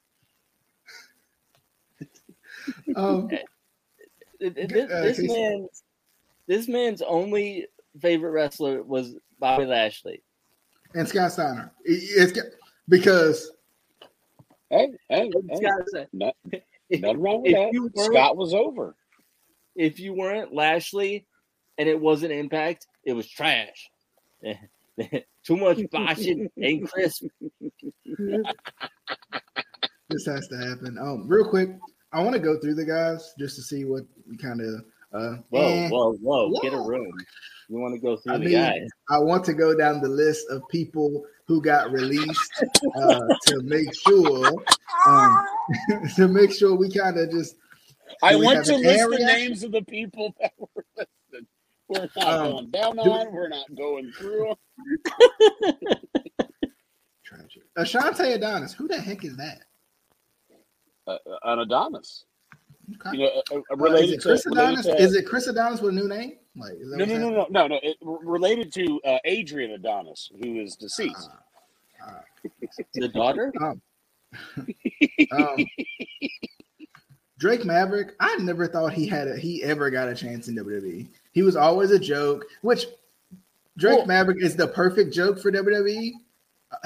[2.96, 3.46] Um, Th-
[4.56, 5.84] th- This, Uh, this man's
[6.48, 7.68] this man's only
[8.02, 10.24] favorite wrestler was Bobby Lashley.
[10.96, 11.72] and Scott Steiner.
[11.84, 12.56] It-
[12.88, 13.52] because
[14.70, 15.56] Hey, hey, hey.
[15.56, 16.32] Scott said, No-
[16.90, 18.04] if, nothing wrong with if you that.
[18.06, 18.96] Scott was over.
[19.76, 21.26] if you weren't Lashley
[21.80, 23.90] and it wasn't Impact, it was trash.
[25.44, 27.24] Too much botching ain't crisp.
[30.10, 30.98] this has to happen.
[31.02, 31.70] Um, real quick,
[32.12, 34.04] I want to go through the guys just to see what
[34.42, 34.84] kind of.
[35.12, 36.52] Uh, Whoa, eh, whoa, whoa!
[36.62, 36.86] Get a Whoa.
[36.86, 37.12] room.
[37.68, 38.88] You want to go through I the mean, guys?
[39.10, 42.64] I want to go down the list of people who got released
[42.96, 44.54] uh, to make sure
[45.08, 45.48] um,
[46.16, 47.56] to make sure we kind of just
[48.22, 50.79] I want to an list the names of the people that were listed.
[51.90, 53.34] We're not Um, going down on.
[53.34, 54.54] We're not going through.
[57.24, 57.64] tragic.
[57.78, 59.64] Ashante Adonis, who the heck is that?
[61.08, 62.26] Uh, an Adonis.
[62.96, 63.18] Okay.
[63.18, 64.86] You know, uh, uh, Uh, is related it Chris to, Adonis?
[64.86, 66.38] to Is it Chris Adonis with a new name?
[66.56, 67.80] Like, is that no, what's no, no, no, no, no.
[67.84, 71.30] It, related to uh, Adrian Adonis, who is deceased.
[72.94, 73.52] The daughter?
[75.32, 75.66] Um,
[77.40, 81.08] Drake Maverick, I never thought he had a, he ever got a chance in WWE.
[81.32, 82.86] He was always a joke, which
[83.78, 86.14] Drake Well- Maverick is the perfect joke for WWE.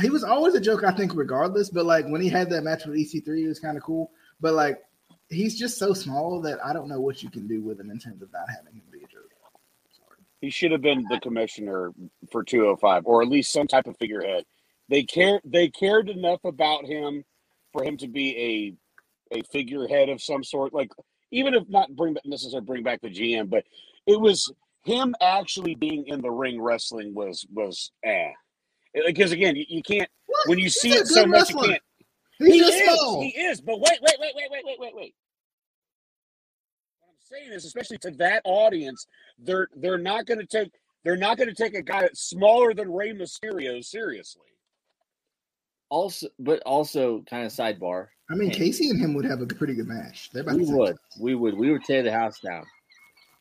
[0.01, 1.69] He was always a joke, I think, regardless.
[1.69, 4.12] But like when he had that match with EC3, it was kind of cool.
[4.39, 4.82] But like
[5.29, 7.99] he's just so small that I don't know what you can do with him in
[7.99, 9.32] terms of not having him be a joke.
[9.91, 10.19] Sorry.
[10.41, 11.91] He should have been the commissioner
[12.32, 14.45] for 205, or at least some type of figurehead.
[14.89, 15.41] They cared.
[15.43, 17.25] They cared enough about him
[17.71, 18.77] for him to be
[19.32, 20.73] a a figurehead of some sort.
[20.73, 20.91] Like
[21.32, 23.65] even if not bring back necessarily bring back the GM, but
[24.07, 24.51] it was
[24.83, 28.29] him actually being in the ring wrestling was was eh.
[29.05, 30.49] Because again, you, you can't What?
[30.49, 31.81] when you He's see it so good much, you can't.
[32.39, 32.99] He's he is.
[32.99, 33.21] small.
[33.21, 33.61] He is.
[33.61, 35.15] But wait, wait, wait, wait, wait, wait, wait, wait.
[36.99, 39.07] What I'm saying is, especially to that audience,
[39.39, 40.71] they're they're not going to take
[41.03, 44.41] they're not going to take a guy that's smaller than Rey Mysterio seriously.
[45.89, 48.07] Also, but also kind of sidebar.
[48.31, 50.29] I mean, Casey and him would have a pretty good match.
[50.31, 52.63] They're about We to would, we would, we would tear the house down.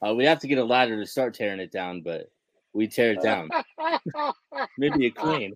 [0.04, 2.30] Uh, we have to get a ladder to start tearing it down, but
[2.72, 3.48] we tear it down.
[4.78, 5.54] Maybe a crane.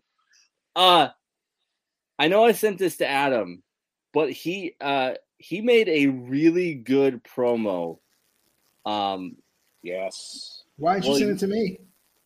[0.74, 1.08] Uh
[2.18, 3.62] I know I sent this to Adam,
[4.12, 7.98] but he uh he made a really good promo.
[8.84, 9.36] Um,
[9.82, 10.64] Yes.
[10.78, 11.78] Why didn't you send it to me?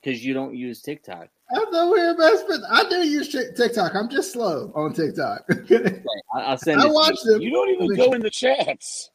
[0.03, 1.29] because you don't use TikTok.
[1.55, 3.95] I'm nowhere best, but I do use TikTok.
[3.95, 5.45] I'm just slow on TikTok.
[5.51, 6.85] I- I'll send it.
[6.85, 6.95] I to you.
[6.95, 7.41] watch them.
[7.43, 9.11] You don't even go in the chats.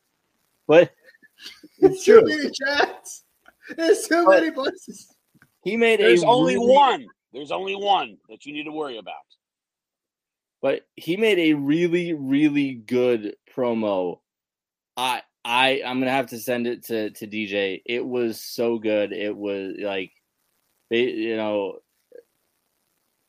[0.68, 0.92] but
[1.86, 2.28] it's too true.
[2.30, 3.24] many chats.
[3.76, 5.12] There's too But- many places.
[5.64, 7.08] He made There's a only really- one.
[7.34, 9.16] There's only one that you need to worry about.
[10.62, 14.20] but he made a really really good promo
[14.98, 19.12] i i i'm gonna have to send it to to dj it was so good
[19.12, 20.12] it was like
[20.90, 21.78] they you know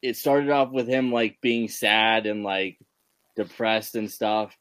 [0.03, 2.79] it started off with him like being sad and like
[3.35, 4.57] depressed and stuff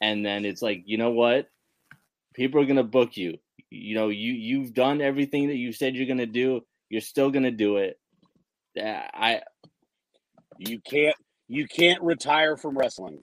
[0.00, 1.48] and then it's like you know what
[2.36, 3.38] people are gonna book you
[3.70, 7.50] you know you you've done everything that you said you're gonna do you're still gonna
[7.50, 7.98] do it
[8.78, 9.40] Uh, i
[10.58, 11.16] You can't.
[11.48, 13.20] You can't retire from wrestling.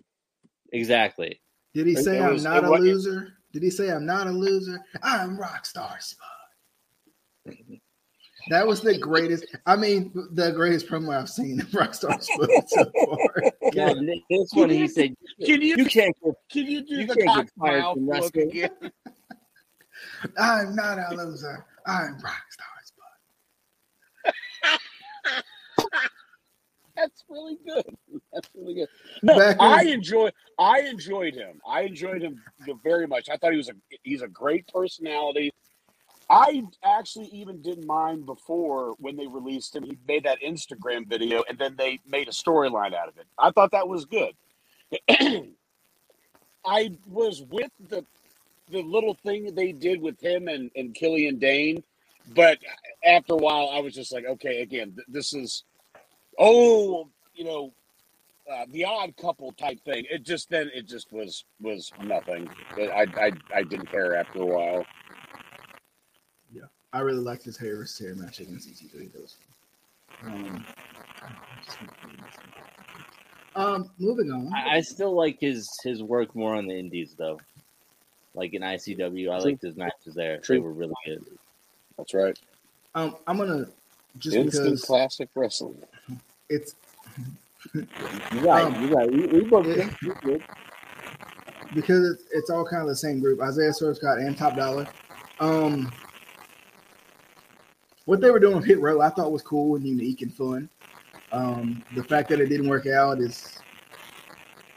[0.71, 1.39] exactly
[1.73, 3.37] Did he say it I'm not a wa- loser?
[3.53, 4.79] Did he say I'm not a loser?
[5.03, 6.27] I'm Rockstar Spud.
[8.49, 9.45] That was the greatest.
[9.65, 13.43] I mean, the greatest promo I've seen of Rockstar Spud so far.
[13.73, 13.93] Yeah,
[14.29, 17.27] this one he said Can you you can't get can you do you the can't
[17.27, 18.49] cock get fired from wrestling.
[18.49, 18.69] again?
[20.37, 21.65] I'm not a loser.
[21.85, 24.79] I'm Rockstar Spud.
[26.95, 27.83] That's really good.
[28.31, 28.87] That's really good.
[29.23, 30.29] No, Back I in- enjoy.
[30.59, 31.59] I enjoyed him.
[31.67, 32.39] I enjoyed him
[32.83, 33.29] very much.
[33.29, 35.51] I thought he was a he's a great personality.
[36.33, 39.83] I actually even didn't mind before when they released him.
[39.83, 43.27] He made that Instagram video, and then they made a storyline out of it.
[43.37, 44.33] I thought that was good.
[46.65, 48.05] I was with the
[48.71, 51.83] the little thing they did with him and and Killian Dain,
[52.35, 52.57] but
[53.05, 55.63] after a while, I was just like, okay, again, th- this is
[56.39, 57.73] oh, you know,
[58.51, 60.05] uh, the odd couple type thing.
[60.09, 62.49] It just then it just was was nothing.
[62.75, 64.85] I I I didn't care after a while.
[66.93, 69.11] I really liked his Harris hair match against EC3.
[69.11, 69.35] That was
[70.21, 70.65] fun.
[73.55, 74.51] Um, um, moving on.
[74.53, 77.39] I, I still like his his work more on the indies though.
[78.35, 79.49] Like in ICW, I True.
[79.51, 80.37] liked his matches there.
[80.37, 80.55] True.
[80.55, 81.25] They were really good.
[81.97, 82.37] That's right.
[82.95, 83.67] Um, I'm gonna
[84.19, 85.81] just Instant because classic wrestling.
[86.49, 86.75] it's
[87.73, 87.85] You're
[88.43, 88.65] right.
[88.65, 89.11] Um, you're right.
[89.11, 89.95] We, we booked him.
[90.01, 90.43] You're good.
[91.73, 93.41] because it's, it's all kind of the same group.
[93.41, 94.87] Isaiah Swerve Scott and Top Dollar.
[95.39, 95.91] Um,
[98.05, 100.69] what they were doing with Hit Row, I thought was cool and unique and fun.
[101.31, 103.57] Um, the fact that it didn't work out is,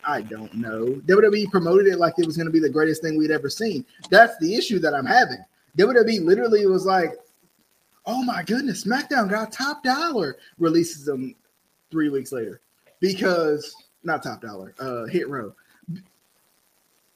[0.04, 0.86] I don't know.
[1.06, 3.84] WWE promoted it like it was going to be the greatest thing we'd ever seen.
[4.10, 5.44] That's the issue that I'm having.
[5.76, 7.12] WWE literally was like,
[8.06, 11.34] "Oh my goodness, SmackDown got Top Dollar." Releases them
[11.90, 12.60] three weeks later
[13.00, 15.52] because not Top Dollar, uh, Hit Row.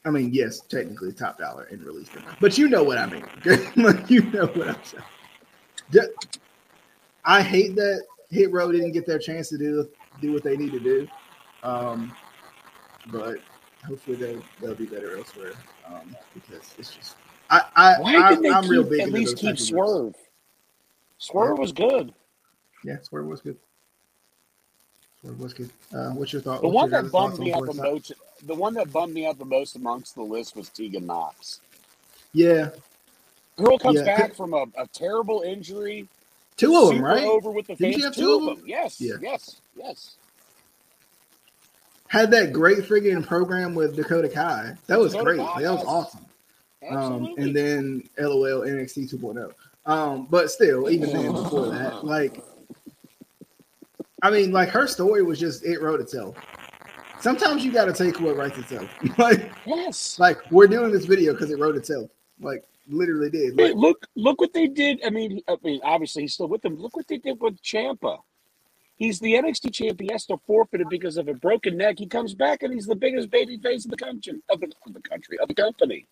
[0.05, 3.25] I mean, yes, technically top dollar and released them, but you know what I mean.
[4.09, 5.05] You know what I'm saying.
[7.24, 9.88] I hate that Hit Row didn't get their chance to do
[10.20, 11.09] do what they need to do,
[11.62, 12.14] um,
[13.07, 13.38] but
[13.87, 15.53] hopefully they'll they'll be better elsewhere
[15.87, 17.16] um, because it's just
[17.50, 19.68] I I, I I'm real big at least keep type of groups.
[19.68, 20.14] Swerve?
[21.18, 22.14] Swerve was good.
[22.85, 23.57] Yeah, Swerve was good.
[25.20, 25.70] Swerve was good.
[25.94, 26.62] Uh, what's your thought?
[26.62, 28.12] The what's one that bummed me out the most,
[28.46, 31.61] the one that bummed me out the most amongst the list was Tegan Knox.
[32.33, 32.70] Yeah,
[33.56, 36.08] Girl comes Yeah, back from a, a terrible injury.
[36.56, 37.24] two of them, right?
[37.24, 38.16] Over with the Didn't fans.
[38.16, 38.54] two, two of them.
[38.56, 38.64] them?
[38.66, 39.00] Yes.
[39.00, 39.14] Yeah.
[39.20, 39.60] Yes.
[39.76, 40.16] Yes.
[42.08, 44.74] Had that great friggin' program with Dakota Kai.
[44.88, 45.46] That was Dakota great.
[45.46, 46.26] Kai, that was awesome.
[46.90, 49.52] Um, and then LOL NXT 2.0.
[49.86, 52.42] Um, but still, even then before that, like,
[54.22, 56.36] I mean, like her story was just it wrote itself.
[57.20, 58.88] Sometimes you got to take what writes itself.
[59.18, 60.18] like, yes.
[60.18, 62.10] like we're doing this video because it wrote itself.
[62.40, 63.59] Like, literally did.
[63.59, 65.00] Hey, Like, look, look what they did.
[65.05, 66.76] I mean, I mean, obviously he's still with them.
[66.76, 68.18] Look what they did with Ciampa.
[68.96, 70.09] He's the NXT champion.
[70.09, 71.96] He has to forfeit it because of a broken neck.
[71.98, 74.92] He comes back and he's the biggest baby face of the country, of the, of
[74.92, 76.07] the country, of the company,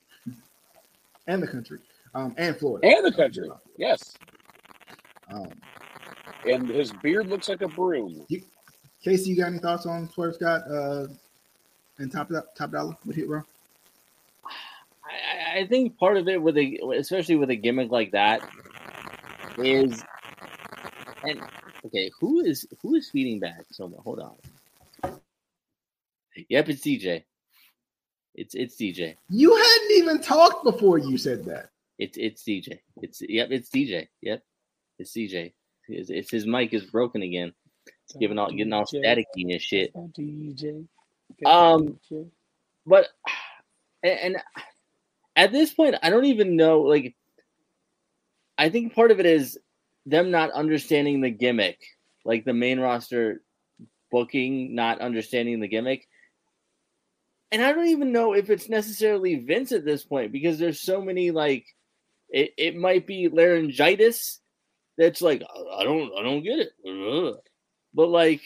[1.26, 1.80] and the country,
[2.14, 3.50] um, and Florida, and the country.
[3.76, 4.14] Yes,
[5.30, 5.50] Um,
[6.46, 8.24] and his beard looks like a broom.
[9.04, 11.08] Casey, you got any thoughts on Swerve Scott uh,
[11.98, 13.42] and Top Top Dollar with Hit Row?
[15.08, 18.48] I, I think part of it with a, especially with a gimmick like that,
[19.58, 20.04] is,
[21.24, 21.40] and
[21.86, 23.64] okay, who is who is feeding back?
[23.72, 24.36] So hold on.
[26.48, 27.24] Yep, it's DJ.
[28.34, 29.16] It's it's DJ.
[29.28, 31.70] You hadn't even talked before you said that.
[31.98, 32.78] It's it's DJ.
[33.02, 34.08] It's yep, it's DJ.
[34.22, 34.42] Yep,
[34.98, 35.52] it's DJ.
[35.88, 37.52] It's, it's his mic is broken again.
[38.04, 39.92] It's giving all getting all staticky and shit.
[39.94, 40.86] DJ.
[41.44, 41.98] Um,
[42.86, 43.08] But
[44.02, 44.36] and, and
[45.38, 46.80] at this point, I don't even know.
[46.80, 47.14] Like,
[48.58, 49.56] I think part of it is
[50.04, 51.78] them not understanding the gimmick,
[52.24, 53.40] like the main roster
[54.10, 56.08] booking, not understanding the gimmick.
[57.52, 61.00] And I don't even know if it's necessarily Vince at this point because there's so
[61.00, 61.64] many like
[62.30, 64.40] it, it might be laryngitis
[64.98, 66.72] that's like I don't I don't get it.
[67.94, 68.42] But like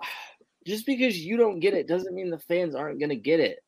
[0.66, 3.58] just because you don't get it doesn't mean the fans aren't going to get it.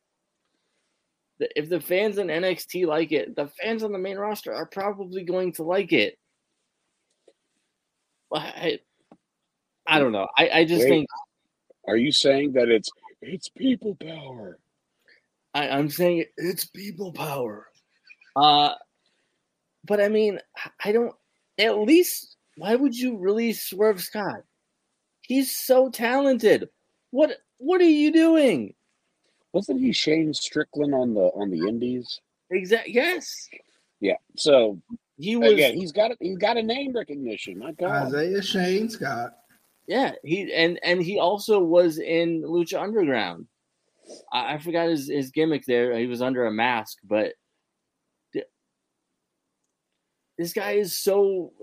[1.55, 5.23] If the fans in NXT like it, the fans on the main roster are probably
[5.23, 6.17] going to like it.
[8.33, 8.79] I,
[9.85, 10.27] I don't know.
[10.37, 10.89] I, I just Wait.
[10.89, 11.09] think
[11.87, 12.89] Are you saying that it's
[13.21, 14.59] it's people power?
[15.53, 17.67] I, I'm saying it's people power.
[18.35, 18.73] Uh,
[19.85, 20.39] but I mean,
[20.83, 21.13] I don't.
[21.57, 24.43] At least, why would you release Swerve Scott?
[25.21, 26.69] He's so talented.
[27.11, 28.73] What What are you doing?
[29.53, 32.19] Wasn't he Shane Strickland on the on the Indies?
[32.49, 32.93] Exactly.
[32.93, 33.47] Yes,
[33.99, 34.15] Yeah.
[34.35, 34.79] So
[35.17, 35.53] he was.
[35.53, 37.59] again, he's got he's got a name recognition.
[37.59, 38.07] My God.
[38.07, 39.33] Isaiah Shane Scott.
[39.87, 43.47] Yeah, he and and he also was in Lucha Underground.
[44.31, 45.97] I, I forgot his his gimmick there.
[45.97, 47.33] He was under a mask, but
[50.37, 51.53] this guy is so.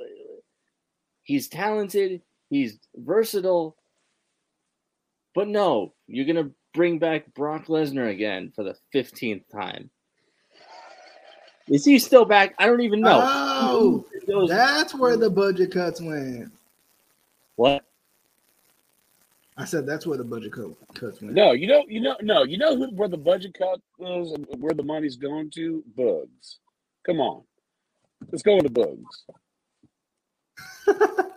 [1.22, 2.22] He's talented.
[2.48, 3.76] He's versatile.
[5.34, 9.90] But no, you're gonna bring back Brock Lesnar again for the fifteenth time.
[11.68, 12.54] Is he still back?
[12.58, 13.20] I don't even know.
[13.22, 16.50] Oh, Those- that's where the budget cuts went.
[17.56, 17.84] what?
[19.58, 21.34] I said that's where the budget cut, cuts went.
[21.34, 24.46] No, you know, you know, no, you know who, where the budget cut is and
[24.58, 25.82] where the money's going to?
[25.96, 26.58] Bugs.
[27.04, 27.42] Come on,
[28.30, 29.24] let's go into Bugs.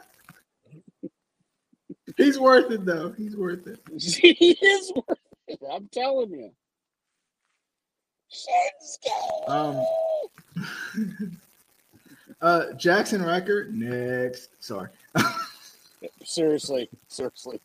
[2.17, 3.11] He's worth it though.
[3.17, 3.79] He's worth it.
[3.99, 4.91] he is.
[4.95, 5.17] worth it,
[5.72, 6.52] I'm telling you.
[8.32, 9.49] Shinsuke.
[9.49, 9.86] Um,
[12.41, 14.49] uh, Jaxson Ryker next.
[14.60, 14.89] Sorry.
[16.24, 17.60] seriously, seriously.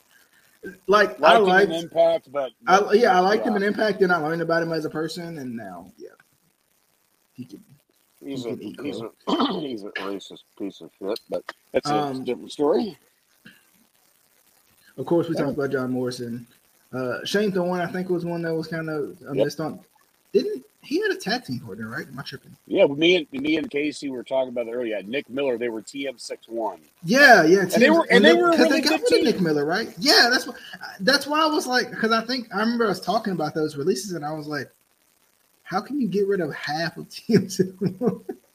[0.88, 4.02] Like I Liked him liked, in Impact, but I, yeah, I liked him in Impact,
[4.02, 6.08] and I learned about him as a person, and now, yeah,
[7.34, 7.62] he can.
[8.20, 11.88] He's a He can eat he's a he's a racist piece of shit, but that's
[11.88, 12.98] a Um, different story.
[14.96, 16.46] Of course, we talked about John Morrison.
[16.92, 19.32] Uh, Shane Thorne, I think, was one that was kind of Yep.
[19.34, 19.80] missed on.
[20.32, 22.06] Didn't he had a tag team partner, right?
[22.06, 22.56] Am I tripping?
[22.68, 25.02] Yeah, me and me and Casey were talking about it earlier.
[25.02, 26.78] Nick Miller, they were TM six one.
[27.04, 27.62] Yeah, yeah.
[27.62, 29.40] And they were- and they were because really they got rid of Nick.
[29.40, 29.92] Miller, right?
[29.98, 30.56] Yeah, that's what.
[31.00, 34.12] That's why I was like, because I think I remember us talking about those releases,
[34.12, 34.70] and I was like,
[35.64, 37.60] how can you get rid of half of teams?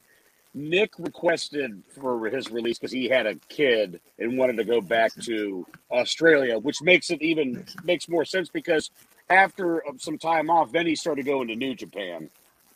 [0.54, 5.14] Nick requested for his release because he had a kid and wanted to go back
[5.22, 8.91] to Australia, which makes it even makes more sense because
[9.30, 12.30] after some time off, then he started going to New Japan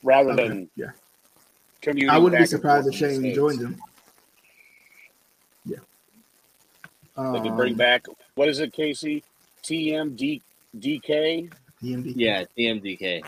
[0.04, 0.92] rather Okay, than yeah.
[1.82, 2.10] commuting.
[2.10, 3.36] I wouldn't be back and surprised if Shane States.
[3.36, 3.78] joined them.
[5.66, 5.78] Yeah.
[7.34, 8.06] They could bring Um, back
[8.36, 9.22] what is it, Casey?
[9.64, 10.42] TMD
[10.80, 11.50] DK
[11.84, 12.14] DMD.
[12.16, 13.22] Yeah, TMDK.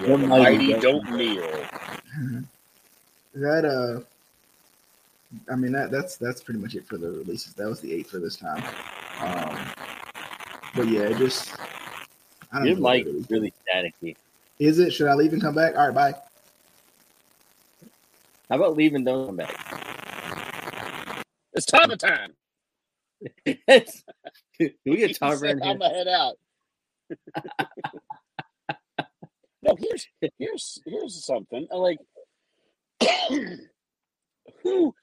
[0.00, 1.64] the mighty don't kneel.
[3.36, 4.00] That uh,
[5.52, 7.52] I mean that that's that's pretty much it for the releases.
[7.54, 8.64] That was the eight for this time.
[9.20, 9.58] Um,
[10.74, 11.54] but yeah, just
[12.50, 14.16] I don't Your mic really- is really staticky.
[14.58, 14.90] Is it?
[14.90, 15.76] Should I leave and come back?
[15.76, 16.14] All right, bye.
[18.48, 19.54] How about leave and don't come back?
[21.52, 22.32] It's time of time.
[23.44, 23.56] Can
[24.86, 25.72] we get Tom He said, here?
[25.72, 26.36] I'm gonna head out.
[29.62, 30.06] no, here's
[30.38, 31.66] here's here's something.
[31.70, 31.98] Like
[34.62, 34.94] who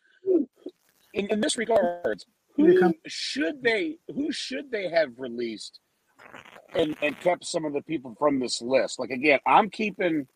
[1.13, 2.23] in, in this regard,
[2.55, 5.79] who should they who should they have released
[6.75, 8.99] and, and kept some of the people from this list?
[8.99, 10.27] Like again, I'm keeping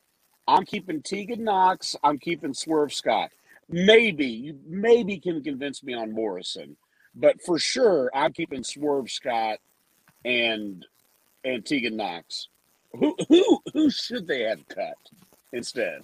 [0.48, 3.32] I'm keeping Tegan Knox, I'm keeping Swerve Scott.
[3.70, 6.78] Maybe you maybe can convince me on Morrison.
[7.16, 9.60] But for sure, I'm keeping Swerve Scott
[10.24, 10.86] and
[11.44, 12.48] and Tegan Knox.
[12.94, 14.98] Who who who should they have cut
[15.52, 16.04] instead?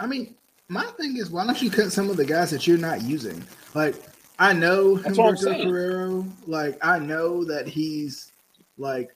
[0.00, 0.34] I mean,
[0.68, 3.44] my thing is, why don't you cut some of the guys that you're not using?
[3.74, 4.02] Like,
[4.38, 5.68] I know That's what I'm Humberto saying.
[5.68, 6.26] Carrillo.
[6.46, 8.32] Like, I know that he's
[8.78, 9.14] like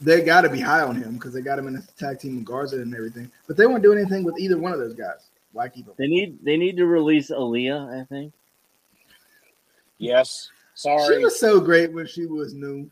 [0.00, 2.36] they got to be high on him because they got him in a tag team
[2.36, 3.30] with Garza and everything.
[3.46, 5.30] But they won't do anything with either one of those guys.
[5.52, 5.94] Why keep them?
[5.98, 8.32] They need they need to release Aliyah, I think.
[9.98, 10.50] Yes.
[10.74, 11.16] Sorry.
[11.18, 12.90] She was so great when she was new.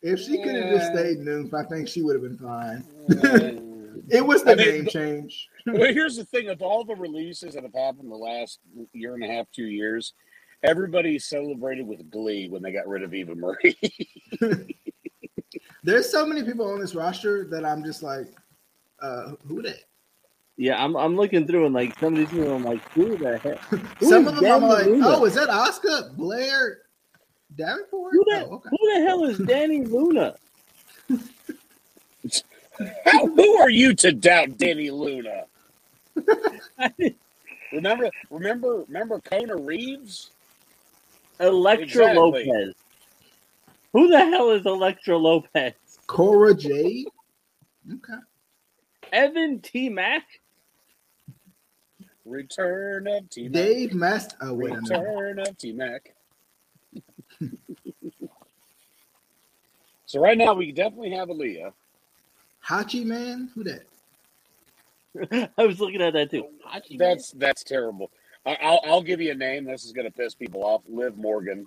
[0.00, 3.64] If she could have just stayed new, I think she would have been fine.
[4.08, 5.48] It was the I mean, name but- change.
[5.66, 8.60] well, here's the thing: of all the releases that have happened the last
[8.92, 10.14] year and a half, two years,
[10.62, 13.76] everybody celebrated with glee when they got rid of Eva Marie.
[15.84, 18.26] There's so many people on this roster that I'm just like,
[19.00, 19.74] uh, who they?
[20.56, 23.38] Yeah, I'm I'm looking through and like some of these people, I'm like, who the
[23.38, 23.58] heck?
[23.60, 23.78] Who
[24.08, 25.06] Some is of them I'm Danny like, Luna?
[25.08, 26.78] oh, is that Oscar Blair
[27.56, 28.12] Davenport?
[28.12, 28.68] Who the, Oh, okay.
[28.70, 30.34] who the hell is Dani Luna?
[33.04, 35.44] How, who are you to doubt Dani Luna?
[37.72, 40.30] Remember, remember, remember Kona Reeves?
[41.38, 42.16] Elektra Exactly.
[42.18, 42.74] Lopez.
[43.92, 45.74] Who the hell is Elektra Lopez?
[46.06, 47.08] Cora Jade.
[47.92, 48.18] Okay.
[49.12, 49.88] Evan T.
[49.88, 50.24] Mac?
[52.24, 53.52] Return of T Mac.
[53.52, 54.34] Dave Mast.
[54.40, 54.98] Oh wait, a minute.
[54.98, 56.14] Return of T Mac.
[60.06, 61.72] so right now we definitely have Aliyah.
[62.68, 63.48] Hachiman.
[63.54, 65.50] Who that?
[65.58, 66.44] I was looking at that too.
[66.66, 66.98] Hachi, man.
[66.98, 68.10] That's that's terrible.
[68.44, 69.64] I, I'll I'll give you a name.
[69.64, 70.82] This is gonna piss people off.
[70.88, 71.66] Liv Morgan.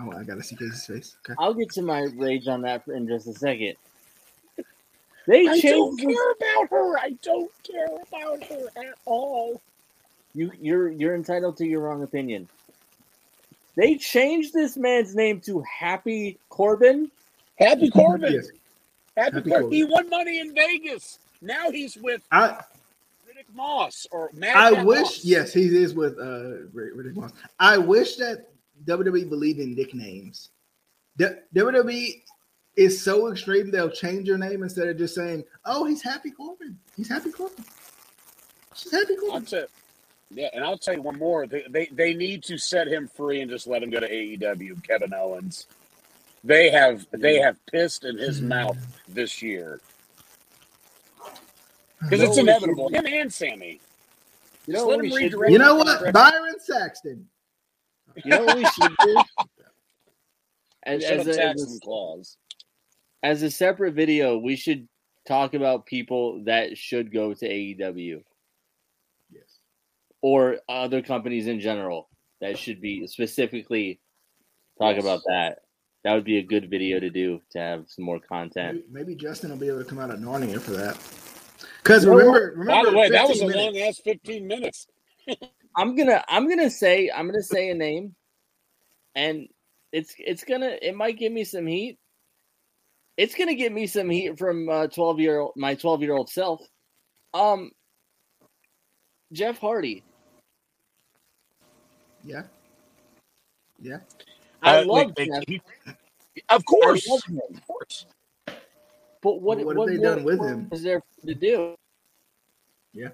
[0.00, 1.16] Oh, I gotta see Casey's face.
[1.28, 1.34] Okay.
[1.38, 3.74] I'll get to my rage on that in just a second.
[5.26, 6.98] They I don't changed this- care about her.
[6.98, 9.60] I don't care about her at all.
[10.34, 10.50] you.
[10.60, 12.48] You're you're entitled to your wrong opinion.
[13.76, 17.10] They changed this man's name to Happy Corbin.
[17.58, 18.32] Happy Corbin.
[18.32, 18.48] Yes.
[19.16, 19.72] Happy, Happy Corbin.
[19.72, 21.18] He won money in Vegas.
[21.40, 22.60] Now he's with I
[23.28, 24.56] Riddick Moss or Matt.
[24.56, 25.00] I wish.
[25.00, 25.24] Moss.
[25.24, 27.32] Yes, he is with uh Rick Moss.
[27.58, 28.48] I wish that
[28.84, 30.50] WWE believed in nicknames.
[31.16, 32.22] D- WWE
[32.76, 36.78] is so extreme they'll change your name instead of just saying, "Oh, he's Happy Corbin.
[36.96, 37.64] He's Happy Corbin.
[38.74, 39.66] She's Happy Corbin."
[40.30, 41.46] yeah, and I'll tell you one more.
[41.46, 44.82] They, they they need to set him free and just let him go to AEW.
[44.84, 45.66] Kevin Owens.
[46.44, 48.48] They have they have pissed in his mm-hmm.
[48.48, 49.80] mouth this year
[52.02, 52.88] because it's inevitable.
[52.88, 53.80] Him and Sammy.
[54.66, 55.32] You know what should?
[55.48, 56.12] You know what?
[56.12, 57.26] Byron Saxton.
[58.24, 59.16] You know what we should do?
[60.84, 64.88] As, as, a, as, Saxon a, as a separate video, we should
[65.26, 68.22] talk about people that should go to AEW
[69.30, 69.58] Yes.
[70.22, 72.08] or other companies in general
[72.40, 74.00] that should be specifically
[74.78, 75.04] talk Yes.
[75.04, 75.58] about that.
[76.04, 78.76] That would be a good video to do to have some more content.
[78.76, 80.96] Maybe, maybe Justin will be able to come out of Narnia for that.
[81.82, 84.86] Because You know remember, By the way, that was a long ass fifteen minutes.
[85.76, 88.14] I'm gonna I'm gonna say I'm gonna say a name,
[89.14, 89.48] and
[89.92, 91.98] it's it's gonna it might give me some heat.
[93.16, 96.30] It's gonna give me some heat from uh, twelve year old my twelve year old
[96.30, 96.60] self.
[97.34, 97.72] Um,
[99.32, 100.04] Jeff Hardy.
[102.24, 102.42] Yeah.
[103.80, 103.98] Yeah.
[104.62, 105.44] I Uh, love they- Jeff.
[105.46, 105.62] he-
[106.48, 107.40] of course, I love him.
[107.54, 108.06] of course.
[109.20, 110.68] But what, But what what, have they more- done with him?
[110.72, 111.74] Is there to do?
[112.92, 113.10] Yeah.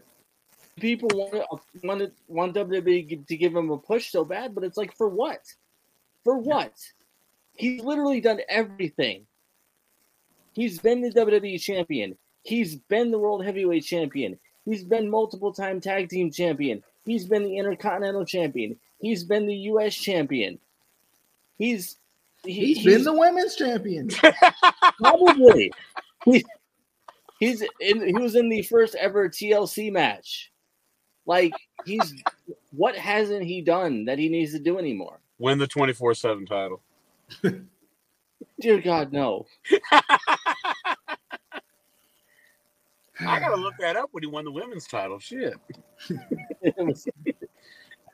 [0.76, 4.92] People want want want WWE to give him a push so bad, but it's like
[4.96, 5.40] for what?
[6.24, 6.72] For what?
[7.54, 9.26] He's literally done everything.
[10.52, 12.16] He's been the WWE champion.
[12.42, 14.38] He's been the world heavyweight champion.
[14.64, 16.82] He's been multiple time tag team champion.
[17.04, 18.78] He's been the intercontinental champion.
[18.98, 19.94] He's been the U.S.
[19.94, 20.58] champion.
[21.58, 21.96] He's
[22.44, 24.10] he- he's been the women's champion.
[25.00, 25.72] Probably.
[26.24, 26.44] he,
[27.40, 28.06] he's in.
[28.06, 30.52] He was in the first ever TLC match.
[31.26, 31.52] Like
[31.84, 32.14] he's.
[32.72, 35.20] What hasn't he done that he needs to do anymore?
[35.38, 36.82] Win the twenty four seven title.
[38.60, 39.46] Dear God, no.
[43.20, 45.18] I gotta look that up when he won the women's title.
[45.18, 45.54] Shit,
[46.10, 46.20] I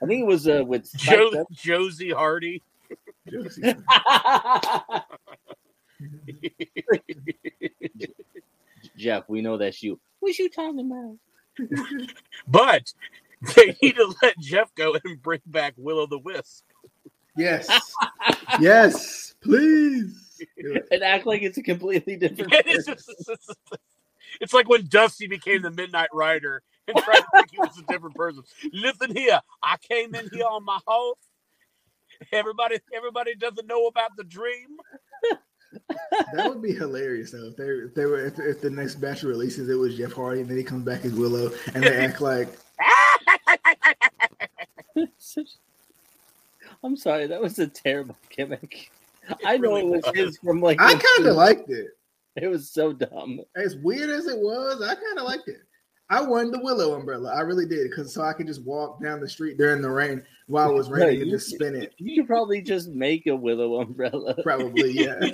[0.07, 2.63] think it was uh, with jo- Josie Hardy.
[3.29, 3.63] Josie.
[8.97, 9.29] Jeff.
[9.29, 10.01] We know that's you.
[10.21, 11.17] What you talking about?
[12.49, 12.93] But
[13.55, 16.65] they need to let Jeff go and bring back Willow the Wisp.
[17.37, 17.69] yes.
[18.61, 19.35] yes.
[19.43, 20.43] Please.
[20.91, 22.53] And act like it's a completely different.
[22.67, 23.15] It's, person.
[23.27, 23.57] just-
[24.41, 27.93] it's like when Dusty became the Midnight Rider and tried to think he was a
[27.93, 28.43] different person.
[28.73, 31.19] Listen here, I came in here on my horse.
[32.33, 34.77] Everybody, everybody doesn't know about the dream.
[36.35, 37.47] That would be hilarious though.
[37.47, 40.41] If they, if they were if, if the next batch releases it was Jeff Hardy
[40.41, 42.49] and then he comes back as Willow and they act like
[46.83, 48.91] I'm sorry, that was a terrible gimmick.
[49.45, 50.17] I know really it was was.
[50.17, 50.81] his from like.
[50.81, 51.89] I kind of liked it.
[52.37, 53.41] It was so dumb.
[53.57, 55.61] As weird as it was, I kind of liked it.
[56.11, 57.33] I wanted the Willow umbrella.
[57.33, 60.25] I really did because so I could just walk down the street during the rain
[60.49, 61.95] while it was raining Yeah, and you- just spin it.
[61.99, 64.35] You could probably just make a willow umbrella.
[64.43, 65.21] Probably, yeah.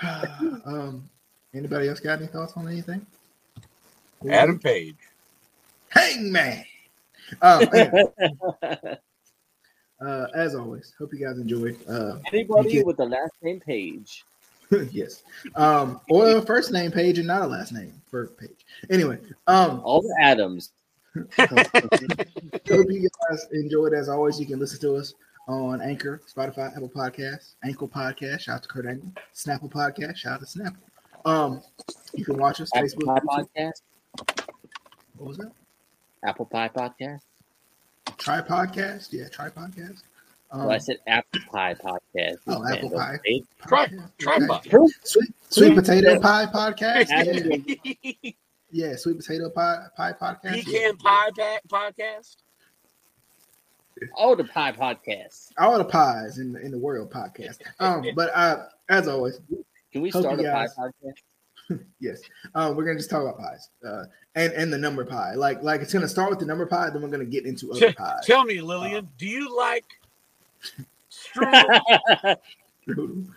[0.64, 1.10] um,
[1.52, 3.04] anybody else got any thoughts on anything?
[4.30, 4.96] Adam Page.
[5.88, 6.64] Hangman.
[7.42, 8.04] Um, anyway,
[10.00, 11.76] uh, as always, hope you guys enjoyed.
[11.88, 14.24] Uh, Anybody with the last name Page.
[14.92, 15.22] yes,
[15.56, 18.66] um, or a first name page and not a last name for page.
[18.90, 20.72] Anyway, um, All the Adams.
[21.38, 23.94] hope you guys enjoyed.
[23.94, 25.14] As always, you can listen to us
[25.46, 28.40] on Anchor, Spotify, Apple Podcasts, Ankle Podcast.
[28.40, 29.12] Shout out to Kurt Angle.
[29.34, 30.16] Snapple Podcast.
[30.16, 30.76] Shout out to Snapple.
[31.24, 31.62] Um,
[32.14, 33.26] you can watch us Apple Facebook.
[33.26, 33.82] Pie Podcast.
[35.16, 35.52] What was that?
[36.24, 37.20] Apple Pie Podcast.
[38.18, 39.12] Try podcast.
[39.12, 40.02] Yeah, try podcast.
[40.50, 42.36] Um, well, I said Apple Pie Podcast.
[42.46, 43.18] Oh, Apple Pie.
[43.66, 43.88] Try-
[44.18, 44.70] try Okay.
[44.70, 47.92] Sweet, sweet Sweet potato potato- pie podcast.
[48.22, 48.32] Yeah,
[48.70, 50.54] yeah, sweet potato pie pie podcast.
[50.64, 50.90] Pecan yeah.
[50.98, 52.36] Pie pa- Podcast.
[54.16, 55.50] Oh, the Pie podcasts.
[55.56, 57.58] All the pies in the, in the world podcast.
[57.78, 59.40] Um, but uh, as always,
[59.92, 61.80] Can we Hope start a you Pie Podcast?
[62.00, 62.20] yes,
[62.54, 63.70] uh, we're gonna just talk about pies.
[63.86, 65.34] Uh, and and the number pie.
[65.34, 67.92] Like like it's gonna start with the number pie, then we're gonna get into other
[67.92, 68.26] pies.
[68.26, 69.84] Tell me, Lillian, do you like
[71.10, 72.48] strudel?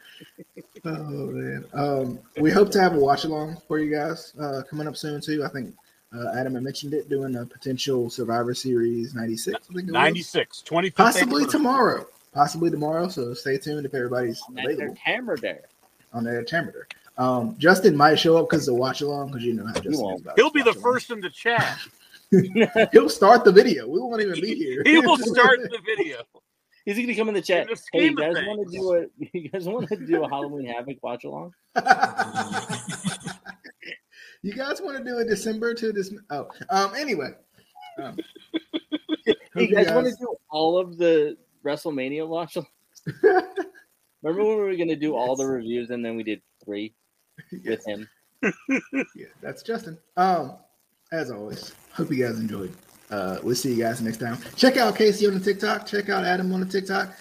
[0.85, 1.65] oh man.
[1.73, 5.21] Um, we hope to have a watch along for you guys uh, coming up soon
[5.21, 5.43] too.
[5.43, 5.73] I think
[6.15, 9.57] uh, Adam had mentioned it doing a potential Survivor Series '96.
[9.69, 12.05] I think 96, 25th possibly tomorrow.
[12.33, 13.07] Possibly tomorrow.
[13.07, 15.63] So stay tuned if everybody's That's their available camera there.
[16.13, 16.87] on their temperature.
[17.17, 20.01] Um, Justin might show up because the watch along because you know how Justin is
[20.01, 20.21] won't.
[20.21, 21.79] about He'll be the first in the chat.
[22.91, 23.87] He'll start the video.
[23.87, 24.83] We won't even be here.
[24.85, 26.17] He will start the video.
[26.87, 27.67] He's gonna come in the chat.
[27.67, 30.29] In the Hey, you guys want to do a you guys want to do a
[30.29, 31.53] Halloween Havoc watch along?
[34.41, 36.13] you guys want to do a December to this?
[36.29, 36.95] Oh, um.
[36.95, 37.31] Anyway,
[38.01, 38.17] um,
[39.25, 41.35] Hey, you guys want to do all of the
[41.65, 42.69] WrestleMania watch along?
[44.23, 46.93] Remember when we were gonna do all the reviews and then we did three
[47.65, 48.07] with him?
[48.41, 49.97] yeah, that's Justin.
[50.15, 50.53] Um,
[51.11, 52.71] as always, hope you guys enjoyed.
[53.09, 54.37] Uh, we'll see you guys next time.
[54.55, 55.85] Check out Casey on the TikTok.
[55.85, 57.13] Check out Adam on the TikTok.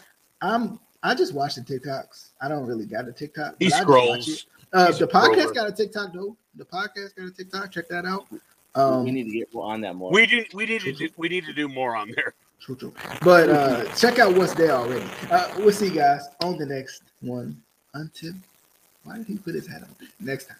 [0.42, 2.30] I'm I just watch the TikToks.
[2.40, 3.54] I don't really got a TikTok.
[3.58, 4.46] He but I just scrolls.
[4.72, 5.54] Uh, the podcast scroller.
[5.54, 6.36] got a TikTok though.
[6.56, 7.70] The podcast got a TikTok.
[7.70, 8.26] Check that out.
[8.30, 8.38] we
[8.74, 10.10] Um, need to get on that more.
[10.10, 10.44] We do.
[10.52, 10.92] We need to.
[10.92, 12.34] Do, we need to do more on there.
[12.60, 12.92] true, true.
[13.22, 15.06] But uh, check out what's there already.
[15.30, 17.62] Uh, we'll see you guys on the next one.
[17.94, 18.32] Until
[19.04, 19.94] why did he put his hat on?
[20.18, 20.56] Next time.